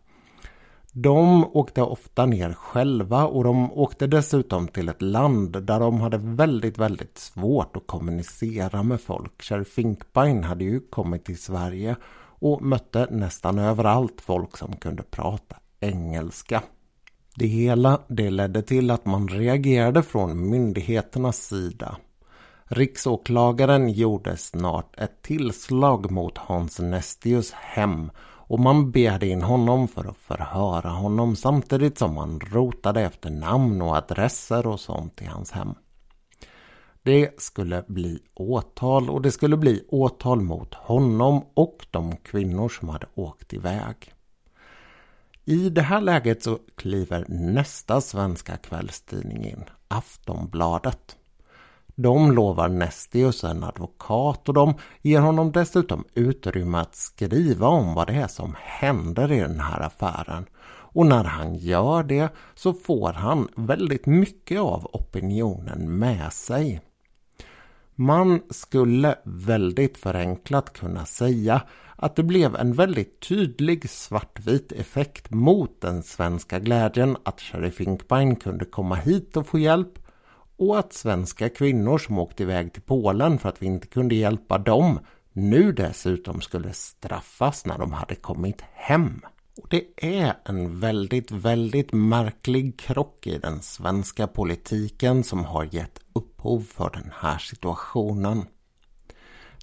De 0.91 1.45
åkte 1.55 1.81
ofta 1.81 2.25
ner 2.25 2.53
själva 2.53 3.25
och 3.25 3.43
de 3.43 3.71
åkte 3.71 4.07
dessutom 4.07 4.67
till 4.67 4.89
ett 4.89 5.01
land 5.01 5.63
där 5.63 5.79
de 5.79 6.01
hade 6.01 6.17
väldigt, 6.17 6.77
väldigt 6.77 7.17
svårt 7.17 7.75
att 7.75 7.87
kommunicera 7.87 8.83
med 8.83 9.01
folk. 9.01 9.41
Kjell 9.41 9.65
Finkbein 9.65 10.43
hade 10.43 10.63
ju 10.63 10.79
kommit 10.79 11.25
till 11.25 11.41
Sverige 11.41 11.95
och 12.41 12.61
mötte 12.61 13.07
nästan 13.09 13.59
överallt 13.59 14.21
folk 14.21 14.57
som 14.57 14.75
kunde 14.75 15.03
prata 15.03 15.55
engelska. 15.79 16.63
Det 17.35 17.47
hela 17.47 18.01
det 18.07 18.29
ledde 18.29 18.61
till 18.61 18.91
att 18.91 19.05
man 19.05 19.27
reagerade 19.27 20.03
från 20.03 20.49
myndigheternas 20.49 21.37
sida. 21.37 21.97
Riksåklagaren 22.63 23.89
gjorde 23.89 24.37
snart 24.37 24.99
ett 24.99 25.21
tillslag 25.21 26.11
mot 26.11 26.37
Hans 26.37 26.79
Nestius 26.79 27.51
hem 27.51 28.11
och 28.51 28.59
man 28.59 28.91
begärde 28.91 29.27
in 29.27 29.41
honom 29.41 29.87
för 29.87 30.09
att 30.09 30.17
förhöra 30.17 30.89
honom 30.89 31.35
samtidigt 31.35 31.97
som 31.97 32.13
man 32.13 32.39
rotade 32.39 33.01
efter 33.01 33.29
namn 33.29 33.81
och 33.81 33.95
adresser 33.95 34.67
och 34.67 34.79
sånt 34.79 35.21
i 35.21 35.25
hans 35.25 35.51
hem. 35.51 35.73
Det 37.03 37.41
skulle 37.41 37.83
bli 37.87 38.19
åtal 38.33 39.09
och 39.09 39.21
det 39.21 39.31
skulle 39.31 39.57
bli 39.57 39.85
åtal 39.87 40.41
mot 40.41 40.73
honom 40.73 41.45
och 41.53 41.85
de 41.91 42.17
kvinnor 42.17 42.69
som 42.69 42.89
hade 42.89 43.07
åkt 43.15 43.53
iväg. 43.53 44.13
I 45.45 45.69
det 45.69 45.81
här 45.81 46.01
läget 46.01 46.43
så 46.43 46.59
kliver 46.75 47.25
nästa 47.29 48.01
svenska 48.01 48.57
kvällstidning 48.57 49.45
in. 49.45 49.63
Aftonbladet. 49.87 51.17
De 51.95 52.31
lovar 52.31 52.69
Nestius 52.69 53.43
en 53.43 53.63
advokat 53.63 54.49
och 54.49 54.53
de 54.53 54.73
ger 55.01 55.19
honom 55.19 55.51
dessutom 55.51 56.03
utrymme 56.13 56.77
att 56.77 56.95
skriva 56.95 57.67
om 57.67 57.93
vad 57.93 58.07
det 58.07 58.13
är 58.13 58.27
som 58.27 58.55
händer 58.59 59.31
i 59.31 59.39
den 59.39 59.59
här 59.59 59.79
affären. 59.79 60.45
Och 60.93 61.05
när 61.05 61.23
han 61.23 61.55
gör 61.55 62.03
det 62.03 62.29
så 62.55 62.73
får 62.73 63.13
han 63.13 63.47
väldigt 63.55 64.05
mycket 64.05 64.59
av 64.59 64.89
opinionen 64.93 65.99
med 65.99 66.33
sig. 66.33 66.81
Man 68.01 68.41
skulle 68.49 69.15
väldigt 69.23 69.97
förenklat 69.97 70.73
kunna 70.73 71.05
säga 71.05 71.61
att 71.95 72.15
det 72.15 72.23
blev 72.23 72.55
en 72.55 72.73
väldigt 72.73 73.19
tydlig 73.19 73.89
svartvit 73.89 74.71
effekt 74.71 75.31
mot 75.31 75.81
den 75.81 76.03
svenska 76.03 76.59
glädjen 76.59 77.17
att 77.23 77.41
Sherry 77.41 77.71
Finkbein 77.71 78.35
kunde 78.35 78.65
komma 78.65 78.95
hit 78.95 79.37
och 79.37 79.47
få 79.47 79.59
hjälp 79.59 79.99
och 80.57 80.79
att 80.79 80.93
svenska 80.93 81.49
kvinnor 81.49 81.97
som 81.97 82.19
åkte 82.19 82.43
iväg 82.43 82.73
till 82.73 82.81
Polen 82.81 83.39
för 83.39 83.49
att 83.49 83.61
vi 83.61 83.65
inte 83.65 83.87
kunde 83.87 84.15
hjälpa 84.15 84.57
dem 84.57 84.99
nu 85.33 85.71
dessutom 85.71 86.41
skulle 86.41 86.73
straffas 86.73 87.65
när 87.65 87.77
de 87.77 87.93
hade 87.93 88.15
kommit 88.15 88.61
hem. 88.73 89.21
Och 89.57 89.67
det 89.69 89.83
är 89.97 90.33
en 90.45 90.79
väldigt, 90.79 91.31
väldigt 91.31 91.93
märklig 91.93 92.79
krock 92.79 93.27
i 93.27 93.37
den 93.37 93.61
svenska 93.61 94.27
politiken 94.27 95.23
som 95.23 95.45
har 95.45 95.67
gett 95.71 95.99
upphov 96.41 96.59
för 96.59 96.89
den 96.89 97.11
här 97.19 97.37
situationen. 97.37 98.45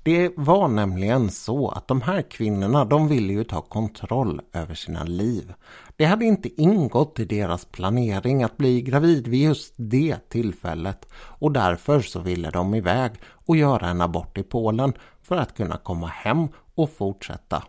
Det 0.03 0.33
var 0.37 0.69
nämligen 0.69 1.31
så 1.31 1.69
att 1.69 1.89
de 1.89 2.03
här 2.03 2.23
kvinnorna 2.23 2.85
de 2.85 3.09
ville 3.09 3.33
ju 3.33 3.45
ta 3.45 3.61
kontroll 3.61 4.41
över 4.53 4.75
sina 4.75 5.05
liv. 5.05 5.55
Det 5.97 6.05
hade 6.05 6.25
inte 6.25 6.63
ingått 6.63 7.19
i 7.19 7.25
deras 7.25 7.65
planering 7.65 8.43
att 8.43 8.57
bli 8.57 8.83
gravid 8.83 9.29
vid 9.29 9.43
just 9.43 9.75
det 9.77 10.29
tillfället 10.29 11.07
och 11.41 11.53
därför 11.53 12.01
så 12.01 12.21
ville 12.21 12.51
de 12.51 12.75
iväg 12.75 13.13
och 13.47 13.57
göra 13.57 13.89
en 13.89 14.01
abort 14.01 14.39
i 14.39 14.43
Polen 14.43 14.93
för 15.23 15.37
att 15.37 15.57
kunna 15.57 15.77
komma 15.77 16.07
hem 16.07 16.49
och 16.75 16.91
fortsätta. 16.91 17.63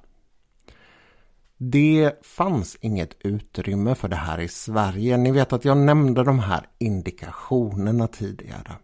Det 1.58 2.26
fanns 2.26 2.78
inget 2.82 3.18
utrymme 3.20 3.96
för 3.96 4.08
det 4.08 4.16
här 4.16 4.40
i 4.40 4.48
Sverige. 4.48 5.18
Ni 5.18 5.32
vet 5.32 5.54
att 5.54 5.66
jag 5.66 5.78
nämnde 5.78 6.24
de 6.24 6.40
här 6.40 6.68
indikationerna 6.78 8.08
tidigare. 8.08 8.76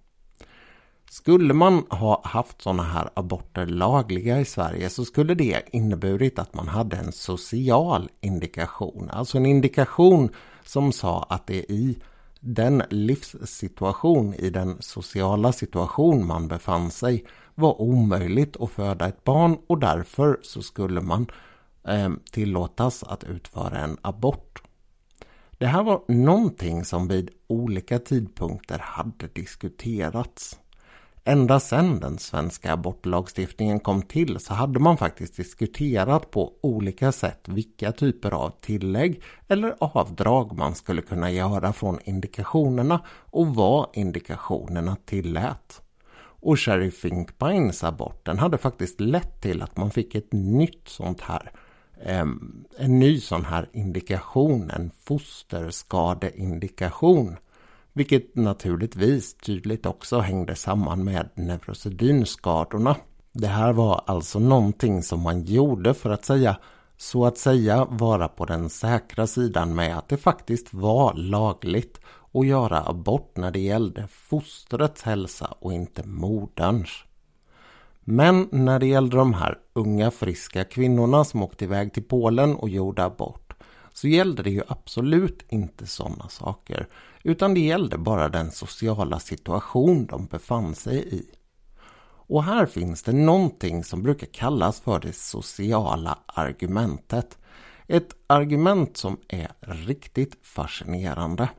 Skulle 1.15 1.54
man 1.54 1.84
ha 1.89 2.21
haft 2.23 2.62
sådana 2.62 2.84
här 2.84 3.10
aborter 3.13 3.65
lagliga 3.65 4.39
i 4.39 4.45
Sverige 4.45 4.89
så 4.89 5.06
skulle 5.06 5.36
det 5.36 5.62
inneburit 5.71 6.39
att 6.39 6.54
man 6.54 6.67
hade 6.67 6.97
en 6.97 7.12
social 7.12 8.10
indikation. 8.21 9.10
Alltså 9.10 9.38
en 9.38 9.45
indikation 9.45 10.30
som 10.65 10.91
sa 10.91 11.23
att 11.30 11.47
det 11.47 11.71
i 11.71 11.97
den 12.39 12.84
livssituation, 12.89 14.34
i 14.34 14.49
den 14.49 14.78
sociala 14.80 15.51
situation 15.51 16.28
man 16.28 16.47
befann 16.47 16.91
sig 16.91 17.25
var 17.56 17.82
omöjligt 17.82 18.58
att 18.62 18.71
föda 18.71 19.08
ett 19.08 19.23
barn 19.23 19.58
och 19.67 19.80
därför 19.80 20.39
så 20.41 20.62
skulle 20.62 21.01
man 21.01 21.28
eh, 21.88 22.10
tillåtas 22.32 23.04
att 23.04 23.23
utföra 23.23 23.78
en 23.78 23.97
abort. 24.01 24.62
Det 25.58 25.67
här 25.67 25.84
var 25.84 26.01
någonting 26.08 26.86
som 26.86 27.08
vid 27.08 27.30
olika 27.47 27.99
tidpunkter 27.99 28.80
hade 28.80 29.28
diskuterats. 29.34 30.60
Ända 31.27 31.59
sedan 31.59 31.99
den 31.99 32.17
svenska 32.17 32.73
abortlagstiftningen 32.73 33.79
kom 33.79 34.01
till 34.01 34.39
så 34.39 34.53
hade 34.53 34.79
man 34.79 34.97
faktiskt 34.97 35.38
diskuterat 35.38 36.31
på 36.31 36.53
olika 36.61 37.11
sätt 37.11 37.47
vilka 37.47 37.91
typer 37.91 38.31
av 38.31 38.51
tillägg 38.61 39.21
eller 39.47 39.75
avdrag 39.79 40.57
man 40.57 40.75
skulle 40.75 41.01
kunna 41.01 41.31
göra 41.31 41.73
från 41.73 41.99
indikationerna 42.03 43.01
och 43.09 43.55
vad 43.55 43.89
indikationerna 43.93 44.97
tillät. 45.05 45.81
Och 46.17 46.59
Sherry 46.59 46.91
Finkbeins 46.91 47.83
abort 47.83 48.25
den 48.25 48.39
hade 48.39 48.57
faktiskt 48.57 48.99
lett 48.99 49.41
till 49.41 49.61
att 49.61 49.77
man 49.77 49.91
fick 49.91 50.15
ett 50.15 50.33
nytt 50.33 50.88
sånt 50.88 51.21
här 51.21 51.51
ehm, 52.03 52.65
en 52.77 52.99
ny 52.99 53.19
sån 53.19 53.45
här 53.45 53.69
indikation, 53.73 54.71
en 54.71 54.91
fosterskadeindikation 55.03 57.38
vilket 57.95 58.36
naturligtvis 58.36 59.34
tydligt 59.34 59.86
också 59.86 60.19
hängde 60.19 60.55
samman 60.55 61.03
med 61.03 61.29
neurosedynskadorna. 61.36 62.95
Det 63.31 63.47
här 63.47 63.73
var 63.73 64.01
alltså 64.05 64.39
någonting 64.39 65.03
som 65.03 65.21
man 65.21 65.43
gjorde 65.43 65.93
för 65.93 66.10
att 66.10 66.25
säga 66.25 66.58
så 66.97 67.25
att 67.25 67.38
säga 67.38 67.86
vara 67.86 68.27
på 68.27 68.45
den 68.45 68.69
säkra 68.69 69.27
sidan 69.27 69.75
med 69.75 69.97
att 69.97 70.10
det 70.10 70.17
faktiskt 70.17 70.73
var 70.73 71.13
lagligt 71.13 71.99
att 72.34 72.47
göra 72.47 72.84
abort 72.89 73.38
när 73.38 73.51
det 73.51 73.60
gällde 73.60 74.08
fostrets 74.08 75.03
hälsa 75.03 75.55
och 75.60 75.73
inte 75.73 76.08
moderns. 76.08 76.89
Men 78.03 78.47
när 78.51 78.79
det 78.79 78.88
gällde 78.88 79.17
de 79.17 79.34
här 79.34 79.58
unga 79.73 80.12
friska 80.12 80.63
kvinnorna 80.63 81.23
som 81.23 81.43
åkte 81.43 81.65
iväg 81.65 81.93
till 81.93 82.03
Polen 82.03 82.55
och 82.55 82.69
gjorde 82.69 83.03
abort 83.03 83.44
så 83.95 84.08
gällde 84.08 84.43
det 84.43 84.49
ju 84.49 84.62
absolut 84.67 85.45
inte 85.49 85.88
sådana 85.88 86.29
saker. 86.29 86.88
Utan 87.23 87.53
det 87.53 87.60
gällde 87.60 87.97
bara 87.97 88.29
den 88.29 88.51
sociala 88.51 89.19
situation 89.19 90.05
de 90.05 90.25
befann 90.25 90.75
sig 90.75 91.15
i. 91.15 91.25
Och 92.27 92.43
här 92.43 92.65
finns 92.65 93.03
det 93.03 93.13
någonting 93.13 93.84
som 93.84 94.03
brukar 94.03 94.27
kallas 94.27 94.79
för 94.79 94.99
det 94.99 95.15
sociala 95.15 96.19
argumentet. 96.25 97.38
Ett 97.88 98.15
argument 98.27 98.97
som 98.97 99.17
är 99.27 99.51
riktigt 99.60 100.38
fascinerande. 100.41 101.49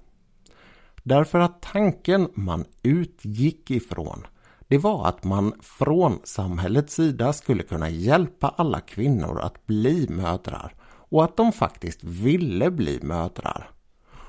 Därför 1.03 1.38
att 1.38 1.62
tanken 1.62 2.29
man 2.35 2.64
utgick 2.83 3.70
ifrån 3.70 4.27
det 4.68 4.79
var 4.79 5.09
att 5.09 5.25
man 5.25 5.53
från 5.61 6.18
samhällets 6.25 6.94
sida 6.94 7.33
skulle 7.33 7.62
kunna 7.62 7.90
hjälpa 7.90 8.55
alla 8.57 8.81
kvinnor 8.81 9.40
att 9.40 9.66
bli 9.66 10.09
mödrar 10.09 10.75
och 11.09 11.25
att 11.25 11.37
de 11.37 11.53
faktiskt 11.53 12.05
ville 12.05 12.71
bli 12.71 13.01
mödrar. 13.03 13.71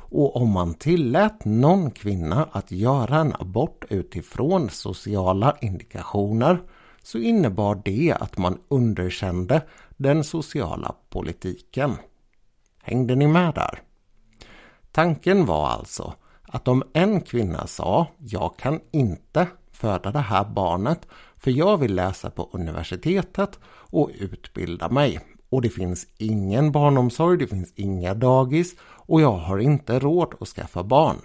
Och 0.09 0.35
om 0.35 0.49
man 0.49 0.73
tillät 0.73 1.45
någon 1.45 1.91
kvinna 1.91 2.49
att 2.51 2.71
göra 2.71 3.17
en 3.17 3.33
abort 3.39 3.85
utifrån 3.89 4.69
sociala 4.69 5.57
indikationer 5.61 6.61
så 7.03 7.17
innebar 7.17 7.81
det 7.85 8.15
att 8.19 8.37
man 8.37 8.57
underkände 8.67 9.61
den 9.97 10.23
sociala 10.23 10.95
politiken. 11.09 11.95
Hängde 12.81 13.15
ni 13.15 13.27
med 13.27 13.53
där? 13.53 13.81
Tanken 14.91 15.45
var 15.45 15.67
alltså 15.67 16.13
att 16.41 16.67
om 16.67 16.83
en 16.93 17.21
kvinna 17.21 17.67
sa 17.67 18.07
jag 18.17 18.57
kan 18.57 18.79
inte 18.91 19.47
föda 19.71 20.11
det 20.11 20.19
här 20.19 20.45
barnet 20.45 21.07
för 21.37 21.51
jag 21.51 21.77
vill 21.77 21.95
läsa 21.95 22.29
på 22.29 22.49
universitetet 22.53 23.59
och 23.65 24.11
utbilda 24.13 24.89
mig 24.89 25.19
och 25.49 25.61
det 25.61 25.69
finns 25.69 26.07
ingen 26.17 26.71
barnomsorg, 26.71 27.37
det 27.37 27.47
finns 27.47 27.73
inga 27.75 28.13
dagis 28.13 28.75
och 28.81 29.21
jag 29.21 29.37
har 29.37 29.59
inte 29.59 29.99
råd 29.99 30.35
att 30.39 30.47
skaffa 30.47 30.83
barn. 30.83 31.17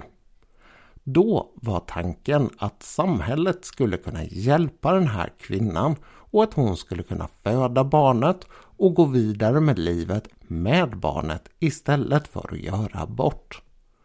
Då 1.04 1.50
var 1.54 1.80
tanken 1.80 2.50
att 2.58 2.82
samhället 2.82 3.64
skulle 3.64 3.96
kunna 3.96 4.24
hjälpa 4.24 4.92
den 4.92 5.06
här 5.06 5.32
kvinnan 5.40 5.96
och 6.04 6.42
att 6.42 6.54
hon 6.54 6.76
skulle 6.76 7.02
kunna 7.02 7.28
föda 7.42 7.84
barnet 7.84 8.46
och 8.54 8.94
gå 8.94 9.04
vidare 9.04 9.60
med 9.60 9.78
livet 9.78 10.28
med 10.38 10.98
barnet 10.98 11.48
istället 11.58 12.28
för 12.28 12.52
att 12.52 12.60
göra 12.60 13.00
abort. 13.00 13.62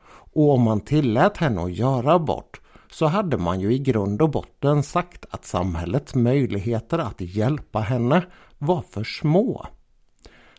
Och 0.10 0.54
om 0.54 0.62
man 0.62 0.82
tillät 0.82 1.38
henne 1.38 1.64
att 1.64 1.74
göra 1.74 2.14
abort 2.14 2.62
så 2.92 3.06
hade 3.06 3.38
man 3.38 3.60
ju 3.60 3.74
i 3.74 3.80
grund 3.80 4.22
och 4.22 4.30
botten 4.30 4.84
sagt 4.84 5.26
att 5.30 5.46
samhällets 5.46 6.16
möjligheter 6.16 7.00
att 7.00 7.22
hjälpa 7.22 7.80
henne 7.80 8.26
var 8.58 8.82
för 8.82 9.04
små. 9.04 9.66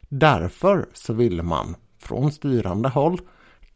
Därför 0.08 0.88
så 0.94 1.12
ville 1.12 1.42
man 1.42 1.76
från 1.98 2.32
styrande 2.32 2.88
håll 2.88 3.20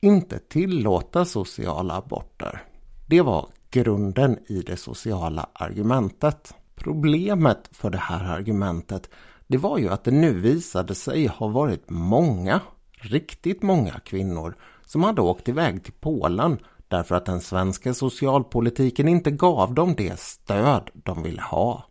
inte 0.00 0.38
tillåta 0.38 1.24
sociala 1.24 1.94
aborter. 1.94 2.62
Det 3.06 3.20
var 3.20 3.48
grunden 3.70 4.38
i 4.48 4.62
det 4.62 4.76
sociala 4.76 5.48
argumentet. 5.52 6.54
Problemet 6.74 7.68
för 7.72 7.90
det 7.90 7.98
här 7.98 8.24
argumentet 8.24 9.10
det 9.46 9.58
var 9.58 9.78
ju 9.78 9.88
att 9.88 10.04
det 10.04 10.10
nu 10.10 10.40
visade 10.40 10.94
sig 10.94 11.26
ha 11.26 11.48
varit 11.48 11.90
många, 11.90 12.60
riktigt 12.92 13.62
många 13.62 13.92
kvinnor 13.92 14.56
som 14.86 15.04
hade 15.04 15.20
åkt 15.20 15.48
iväg 15.48 15.84
till 15.84 15.92
Polen 16.00 16.58
därför 16.88 17.14
att 17.14 17.26
den 17.26 17.40
svenska 17.40 17.94
socialpolitiken 17.94 19.08
inte 19.08 19.30
gav 19.30 19.74
dem 19.74 19.94
det 19.96 20.20
stöd 20.20 20.90
de 20.94 21.22
ville 21.22 21.42
ha. 21.42 21.84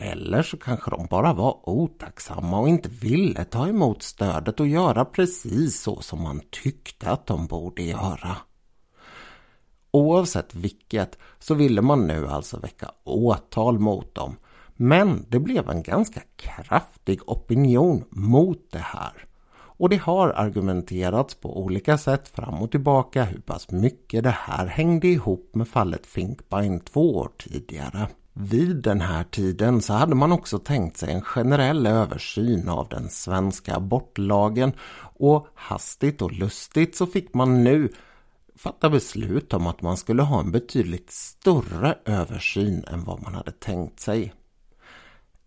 Eller 0.00 0.42
så 0.42 0.56
kanske 0.56 0.90
de 0.90 1.06
bara 1.06 1.32
var 1.32 1.68
otacksamma 1.68 2.60
och 2.60 2.68
inte 2.68 2.88
ville 2.88 3.44
ta 3.44 3.68
emot 3.68 4.02
stödet 4.02 4.60
och 4.60 4.66
göra 4.66 5.04
precis 5.04 5.80
så 5.82 6.00
som 6.00 6.22
man 6.22 6.40
tyckte 6.50 7.10
att 7.10 7.26
de 7.26 7.46
borde 7.46 7.82
göra. 7.82 8.36
Oavsett 9.90 10.54
vilket 10.54 11.18
så 11.38 11.54
ville 11.54 11.82
man 11.82 12.06
nu 12.06 12.28
alltså 12.28 12.58
väcka 12.58 12.90
åtal 13.04 13.78
mot 13.78 14.14
dem. 14.14 14.36
Men 14.76 15.26
det 15.28 15.38
blev 15.38 15.70
en 15.70 15.82
ganska 15.82 16.20
kraftig 16.36 17.20
opinion 17.26 18.04
mot 18.10 18.70
det 18.70 18.78
här. 18.78 19.28
Och 19.50 19.88
det 19.88 19.96
har 19.96 20.28
argumenterats 20.28 21.34
på 21.34 21.62
olika 21.62 21.98
sätt 21.98 22.28
fram 22.28 22.62
och 22.62 22.70
tillbaka 22.70 23.24
hur 23.24 23.40
pass 23.40 23.70
mycket 23.70 24.24
det 24.24 24.36
här 24.38 24.66
hängde 24.66 25.08
ihop 25.08 25.50
med 25.54 25.68
fallet 25.68 26.06
Finkbein 26.06 26.80
två 26.80 27.16
år 27.16 27.30
tidigare. 27.38 28.08
Vid 28.40 28.76
den 28.76 29.00
här 29.00 29.24
tiden 29.24 29.82
så 29.82 29.92
hade 29.92 30.14
man 30.14 30.32
också 30.32 30.58
tänkt 30.58 30.96
sig 30.96 31.12
en 31.12 31.22
generell 31.22 31.86
översyn 31.86 32.68
av 32.68 32.88
den 32.88 33.08
svenska 33.08 33.76
abortlagen 33.76 34.72
och 35.00 35.46
hastigt 35.54 36.22
och 36.22 36.32
lustigt 36.32 36.96
så 36.96 37.06
fick 37.06 37.34
man 37.34 37.64
nu 37.64 37.92
fatta 38.56 38.90
beslut 38.90 39.54
om 39.54 39.66
att 39.66 39.82
man 39.82 39.96
skulle 39.96 40.22
ha 40.22 40.40
en 40.40 40.50
betydligt 40.50 41.10
större 41.10 41.98
översyn 42.04 42.84
än 42.84 43.04
vad 43.04 43.22
man 43.22 43.34
hade 43.34 43.52
tänkt 43.52 44.00
sig. 44.00 44.32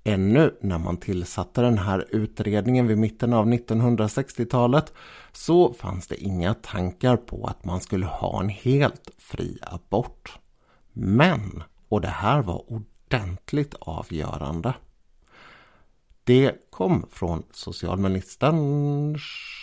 Ännu 0.04 0.58
när 0.62 0.78
man 0.78 0.98
tillsatte 0.98 1.62
den 1.62 1.78
här 1.78 2.06
utredningen 2.10 2.88
vid 2.88 2.98
mitten 2.98 3.34
av 3.34 3.48
1960-talet 3.48 4.94
så 5.32 5.74
fanns 5.74 6.08
det 6.08 6.24
inga 6.24 6.54
tankar 6.54 7.18
på 7.18 7.46
att 7.46 7.66
man 7.66 7.82
skulle 7.82 8.06
ha 8.06 8.40
en 8.40 8.50
helt 8.50 9.10
fri 9.18 9.58
abort. 9.62 10.40
Men, 10.94 11.64
och 11.92 12.02
det 12.02 12.08
här 12.08 12.42
var 12.42 12.64
ordentligt 12.72 13.76
avgörande. 13.80 14.74
Det 16.24 16.52
kom 16.70 17.06
från 17.12 17.44
socialministerns, 17.52 19.22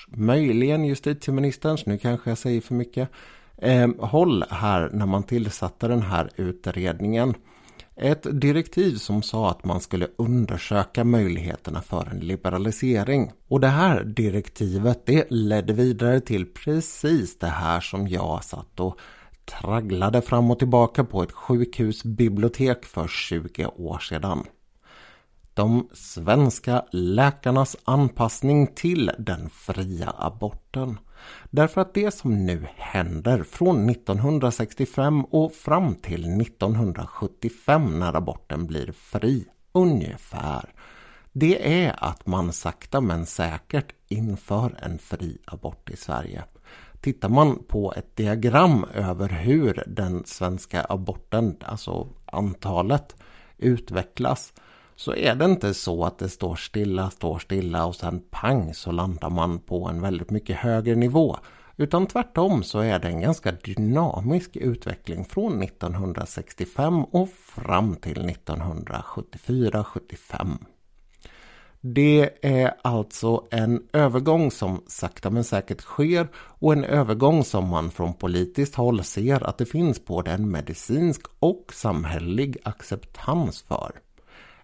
möjligen 0.09 0.85
justitieministerns, 0.85 1.87
nu 1.87 1.99
kanske 1.99 2.31
jag 2.31 2.39
säger 2.39 2.61
för 2.61 2.75
mycket, 2.75 3.09
eh, 3.57 3.89
håll 3.99 4.45
här 4.51 4.91
när 4.93 5.07
man 5.07 5.23
tillsatte 5.23 5.89
den 5.89 6.03
här 6.03 6.31
utredningen. 6.37 7.35
Ett 7.97 8.41
direktiv 8.41 8.95
som 8.95 9.23
sa 9.23 9.51
att 9.51 9.65
man 9.65 9.81
skulle 9.81 10.09
undersöka 10.17 11.05
möjligheterna 11.05 11.83
för 11.83 12.07
en 12.07 12.19
liberalisering. 12.19 13.33
Och 13.49 13.61
det 13.61 13.69
här 13.69 14.05
direktivet 14.05 15.07
det 15.07 15.31
ledde 15.31 15.73
vidare 15.73 16.21
till 16.21 16.47
precis 16.47 17.39
det 17.39 17.47
här 17.47 17.81
som 17.81 18.09
jag 18.09 18.45
satt 18.45 18.81
och 18.81 18.99
tragglade 19.49 20.23
fram 20.23 20.51
och 20.51 20.59
tillbaka 20.59 21.05
på 21.05 21.23
ett 21.23 21.33
sjukhusbibliotek 21.33 22.85
för 22.85 23.09
20 23.09 23.67
år 23.67 23.99
sedan 23.99 24.45
de 25.59 25.89
svenska 25.93 26.85
läkarnas 26.93 27.77
anpassning 27.85 28.67
till 28.67 29.11
den 29.19 29.51
fria 29.51 30.15
aborten. 30.19 30.99
Därför 31.51 31.81
att 31.81 31.95
det 31.95 32.11
som 32.15 32.47
nu 32.47 32.67
händer 32.77 33.43
från 33.43 33.91
1965 33.91 35.25
och 35.25 35.53
fram 35.53 35.95
till 35.95 36.41
1975 36.41 37.99
när 37.99 38.17
aborten 38.17 38.67
blir 38.67 38.93
fri, 38.93 39.45
ungefär, 39.73 40.73
det 41.33 41.85
är 41.85 42.05
att 42.05 42.27
man 42.27 42.53
sakta 42.53 43.01
men 43.01 43.27
säkert 43.27 43.93
inför 44.09 44.79
en 44.83 44.99
fri 44.99 45.39
abort 45.47 45.91
i 45.91 45.97
Sverige. 45.97 46.45
Tittar 47.09 47.29
man 47.29 47.65
på 47.69 47.93
ett 47.97 48.17
diagram 48.17 48.87
över 48.95 49.29
hur 49.29 49.85
den 49.87 50.25
svenska 50.25 50.87
aborten, 50.89 51.57
alltså 51.65 52.09
antalet, 52.25 53.17
utvecklas 53.59 54.53
så 54.97 55.15
är 55.15 55.35
det 55.35 55.45
inte 55.45 55.75
så 55.75 56.05
att 56.05 56.19
det 56.19 56.29
står 56.29 56.57
stilla, 56.57 57.11
står 57.11 57.39
stilla 57.39 57.87
och 57.87 57.97
sen 57.97 58.23
pang 58.31 58.75
så 58.75 58.93
landar 58.93 59.31
man 59.31 59.59
på 59.59 59.89
en 59.89 60.01
väldigt 60.01 60.31
mycket 60.31 60.57
högre 60.57 60.95
nivå. 60.95 61.37
Utan 61.77 62.07
tvärtom 62.07 62.63
så 62.63 62.79
är 62.79 62.99
det 62.99 63.09
en 63.09 63.21
ganska 63.21 63.53
dynamisk 63.53 64.57
utveckling 64.57 65.25
från 65.25 65.63
1965 65.63 67.05
och 67.05 67.29
fram 67.31 67.97
till 67.97 68.23
1974-75. 68.23 70.59
Det 71.81 72.31
är 72.43 72.75
alltså 72.83 73.45
en 73.51 73.83
övergång 73.93 74.51
som 74.51 74.83
sakta 74.87 75.31
men 75.31 75.45
säkert 75.45 75.81
sker 75.81 76.29
och 76.37 76.73
en 76.73 76.85
övergång 76.85 77.45
som 77.45 77.69
man 77.69 77.91
från 77.91 78.15
politiskt 78.15 78.75
håll 78.75 79.05
ser 79.05 79.49
att 79.49 79.59
det 79.59 79.67
finns 79.67 80.05
både 80.05 80.31
en 80.31 80.51
medicinsk 80.51 81.23
och 81.39 81.65
samhällelig 81.73 82.57
acceptans 82.63 83.63
för. 83.63 83.93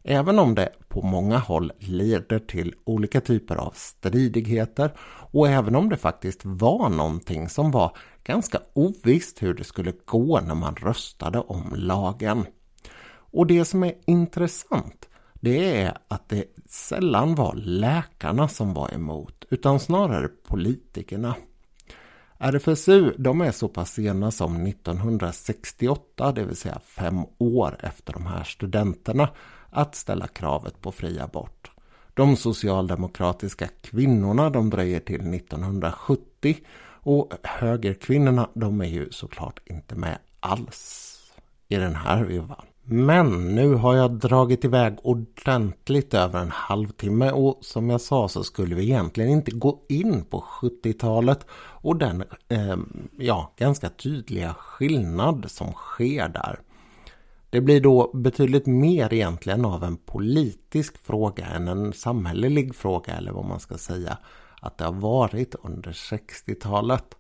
Även 0.03 0.39
om 0.39 0.55
det 0.55 0.73
på 0.89 1.03
många 1.03 1.39
håll 1.39 1.73
leder 1.79 2.39
till 2.39 2.75
olika 2.85 3.21
typer 3.21 3.57
av 3.57 3.73
stridigheter 3.75 4.91
och 5.33 5.49
även 5.49 5.77
om 5.77 5.89
det 5.89 5.97
faktiskt 5.97 6.41
var 6.45 6.89
någonting 6.89 7.49
som 7.49 7.71
var 7.71 7.97
ganska 8.25 8.59
ovisst 8.73 9.43
hur 9.43 9.55
det 9.55 9.65
skulle 9.65 9.93
gå 10.05 10.41
när 10.41 10.55
man 10.55 10.77
röstade 10.77 11.39
om 11.39 11.73
lagen. 11.77 12.47
Och 13.17 13.47
det 13.47 13.65
som 13.65 13.85
är 13.85 13.95
intressant 14.07 15.09
det 15.45 15.83
är 15.83 15.99
att 16.09 16.29
det 16.29 16.45
sällan 16.67 17.35
var 17.35 17.55
läkarna 17.55 18.49
som 18.49 18.75
var 18.75 18.95
emot 18.95 19.45
utan 19.51 19.81
snarare 19.81 20.29
politikerna. 20.29 21.35
RFSU 22.39 23.15
de 23.19 23.41
är 23.41 23.51
så 23.51 23.69
pass 23.69 23.93
sena 23.93 24.31
som 24.31 24.67
1968, 24.67 26.33
det 26.33 26.45
vill 26.45 26.57
säga 26.57 26.79
fem 26.85 27.25
år 27.39 27.77
efter 27.81 28.13
de 28.13 28.27
här 28.27 28.45
studenterna 28.45 29.29
att 29.71 29.95
ställa 29.95 30.27
kravet 30.27 30.81
på 30.81 30.93
fri 30.93 31.21
abort. 31.21 31.71
De 32.15 32.37
socialdemokratiska 32.37 33.69
kvinnorna 33.83 34.51
de 34.51 34.71
dröjer 34.71 35.01
till 35.01 35.35
1970 35.35 36.57
och 36.87 37.33
högerkvinnorna 37.43 38.49
de 38.55 38.81
är 38.81 38.89
ju 38.89 39.11
såklart 39.11 39.61
inte 39.65 39.95
med 39.95 40.19
alls 40.41 41.11
i 41.69 41.77
den 41.77 41.95
här 41.95 42.25
vevan. 42.25 42.65
Men 42.87 43.55
nu 43.55 43.75
har 43.75 43.95
jag 43.95 44.11
dragit 44.11 44.65
iväg 44.65 44.97
ordentligt 45.03 46.15
över 46.15 46.41
en 46.41 46.51
halvtimme 46.51 47.31
och 47.31 47.59
som 47.61 47.91
jag 47.91 48.01
sa 48.01 48.29
så 48.29 48.45
skulle 48.45 48.75
vi 48.75 48.83
egentligen 48.83 49.31
inte 49.31 49.51
gå 49.51 49.85
in 49.89 50.25
på 50.25 50.45
70-talet 50.61 51.47
och 51.55 51.97
den 51.97 52.25
eh, 52.49 52.77
ja, 53.19 53.53
ganska 53.57 53.89
tydliga 53.89 54.55
skillnad 54.55 55.51
som 55.51 55.73
sker 55.73 56.29
där. 56.29 56.61
Det 57.51 57.61
blir 57.61 57.81
då 57.81 58.11
betydligt 58.15 58.67
mer 58.67 59.13
egentligen 59.13 59.65
av 59.65 59.85
en 59.85 59.97
politisk 59.97 60.99
fråga 61.07 61.47
än 61.47 61.69
en 61.69 61.93
samhällelig 61.93 62.75
fråga 62.75 63.13
eller 63.13 63.33
vad 63.33 63.45
man 63.45 63.61
ska 63.61 63.79
säga 63.79 64.19
att 64.61 64.79
det 64.79 64.85
har 64.85 64.93
varit 64.93 65.55
under 65.63 65.93
60-talet. 65.93 67.15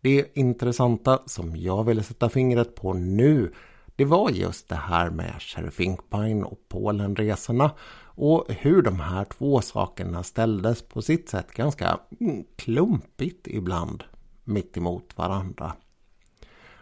Det 0.00 0.36
intressanta 0.36 1.18
som 1.26 1.56
jag 1.56 1.84
ville 1.84 2.02
sätta 2.02 2.28
fingret 2.28 2.74
på 2.74 2.92
nu 2.92 3.52
det 3.96 4.04
var 4.04 4.30
just 4.30 4.68
det 4.68 4.76
här 4.76 5.10
med 5.10 5.34
Sheriff 5.38 5.80
Inkpine 5.80 6.44
och 6.44 6.68
Polenresorna 6.68 7.70
och 8.16 8.46
hur 8.48 8.82
de 8.82 9.00
här 9.00 9.24
två 9.24 9.60
sakerna 9.60 10.22
ställdes 10.22 10.82
på 10.82 11.02
sitt 11.02 11.28
sätt 11.28 11.52
ganska 11.52 11.98
mm, 12.20 12.44
klumpigt 12.56 13.46
ibland 13.46 14.04
mitt 14.44 14.76
emot 14.76 15.12
varandra. 15.16 15.72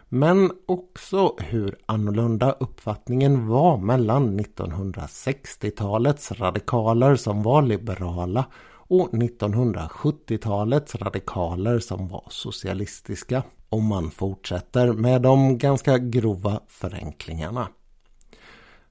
Men 0.09 0.51
också 0.65 1.35
hur 1.39 1.77
annorlunda 1.85 2.51
uppfattningen 2.51 3.47
var 3.47 3.77
mellan 3.77 4.39
1960-talets 4.39 6.31
radikaler 6.31 7.15
som 7.15 7.43
var 7.43 7.61
liberala 7.61 8.45
och 8.93 9.09
1970-talets 9.11 10.95
radikaler 10.95 11.79
som 11.79 12.07
var 12.07 12.23
socialistiska. 12.29 13.43
Och 13.69 13.81
man 13.81 14.11
fortsätter 14.11 14.93
med 14.93 15.21
de 15.21 15.57
ganska 15.57 15.97
grova 15.97 16.59
förenklingarna. 16.67 17.67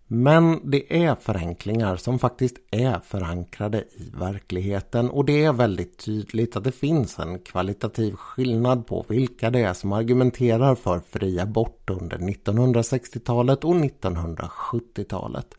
Men 0.07 0.71
det 0.71 1.05
är 1.05 1.15
förenklingar 1.15 1.97
som 1.97 2.19
faktiskt 2.19 2.57
är 2.71 3.01
förankrade 3.01 3.79
i 3.79 4.11
verkligheten 4.15 5.11
och 5.11 5.25
det 5.25 5.45
är 5.45 5.53
väldigt 5.53 5.99
tydligt 5.99 6.57
att 6.57 6.65
det 6.65 6.73
finns 6.73 7.19
en 7.19 7.39
kvalitativ 7.39 8.15
skillnad 8.15 8.87
på 8.87 9.05
vilka 9.09 9.51
det 9.51 9.61
är 9.61 9.73
som 9.73 9.93
argumenterar 9.93 10.75
för 10.75 11.01
fri 11.11 11.41
abort 11.41 11.91
under 11.91 12.19
1960-talet 12.19 13.65
och 13.65 13.75
1970-talet. 13.75 15.55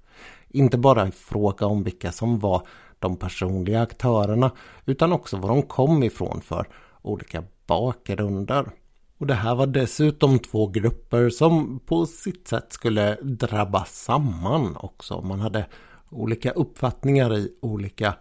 Inte 0.49 0.77
bara 0.77 1.08
i 1.08 1.12
fråga 1.12 1.65
om 1.65 1.84
vilka 1.84 2.12
som 2.12 2.39
var 2.39 2.67
de 3.03 3.17
personliga 3.17 3.81
aktörerna 3.81 4.51
utan 4.85 5.13
också 5.13 5.37
var 5.37 5.49
de 5.49 5.61
kom 5.61 6.03
ifrån 6.03 6.41
för 6.41 6.67
olika 7.01 7.43
bakgrunder. 7.67 8.71
Och 9.17 9.27
det 9.27 9.33
här 9.33 9.56
var 9.56 9.67
dessutom 9.67 10.39
två 10.39 10.67
grupper 10.67 11.29
som 11.29 11.79
på 11.79 12.06
sitt 12.06 12.47
sätt 12.47 12.73
skulle 12.73 13.15
drabbas 13.21 13.95
samman 13.95 14.77
också. 14.79 15.21
Man 15.21 15.39
hade 15.39 15.65
olika 16.10 16.51
uppfattningar 16.51 17.33
i 17.33 17.51
olika 17.62 18.15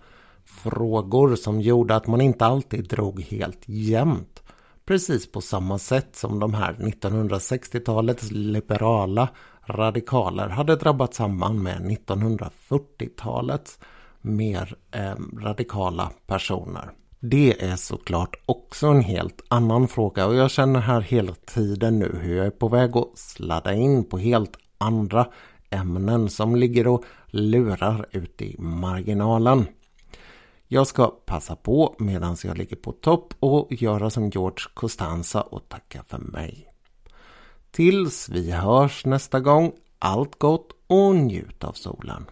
frågor 0.45 1.37
som 1.37 1.61
gjorde 1.61 1.97
att 1.97 2.07
man 2.07 2.21
inte 2.21 2.47
alltid 2.47 2.89
drog 2.89 3.23
helt 3.23 3.69
jämnt. 3.69 4.43
Precis 4.85 5.33
på 5.33 5.41
samma 5.41 5.79
sätt 5.79 6.17
som 6.17 6.39
de 6.39 6.55
här 6.55 6.75
1960-talets 6.75 8.31
liberala 8.31 9.29
radikaler 9.67 10.49
hade 10.49 10.77
drabbat 10.77 11.15
samman 11.15 11.63
med 11.63 11.81
1940-talets 11.81 13.79
mer 14.23 14.75
eh, 14.91 15.15
radikala 15.43 16.11
personer. 16.27 16.91
Det 17.21 17.63
är 17.63 17.77
såklart 17.77 18.37
också 18.47 18.87
en 18.87 19.03
helt 19.03 19.43
annan 19.49 19.89
fråga 19.89 20.27
och 20.27 20.35
jag 20.35 20.51
känner 20.51 20.81
här 20.81 21.01
hela 21.01 21.35
tiden 21.35 21.99
nu 21.99 22.19
hur 22.23 22.37
jag 22.37 22.47
är 22.47 22.51
på 22.51 22.69
väg 22.69 22.97
att 22.97 23.19
sladda 23.19 23.75
in 23.75 24.05
på 24.05 24.19
helt 24.19 24.57
andra 24.79 25.27
ämnen 25.71 26.29
som 26.29 26.57
ligger 26.57 26.87
och 26.87 27.05
lurar 27.27 28.07
ute 28.11 28.45
i 28.45 28.57
marginalen. 28.59 29.67
Jag 30.69 30.87
ska 30.87 31.07
passa 31.07 31.57
på 31.57 31.95
medan 31.99 32.37
jag 32.45 32.59
ligger 32.59 32.77
på 32.77 32.93
topp 32.93 33.35
och 33.41 33.73
göra 33.73 34.11
som 34.11 34.31
George 34.31 34.65
Costanza 34.75 35.43
och 35.43 35.69
tacka 35.69 36.03
för 36.09 36.19
mig. 36.19 36.69
Tills 37.71 38.29
vi 38.29 38.51
hörs 38.51 39.05
nästa 39.07 39.41
gång, 39.41 39.73
allt 39.99 40.39
gott 40.39 40.69
och 40.87 41.17
njut 41.17 41.65
av 41.65 41.73
solen. 41.73 42.27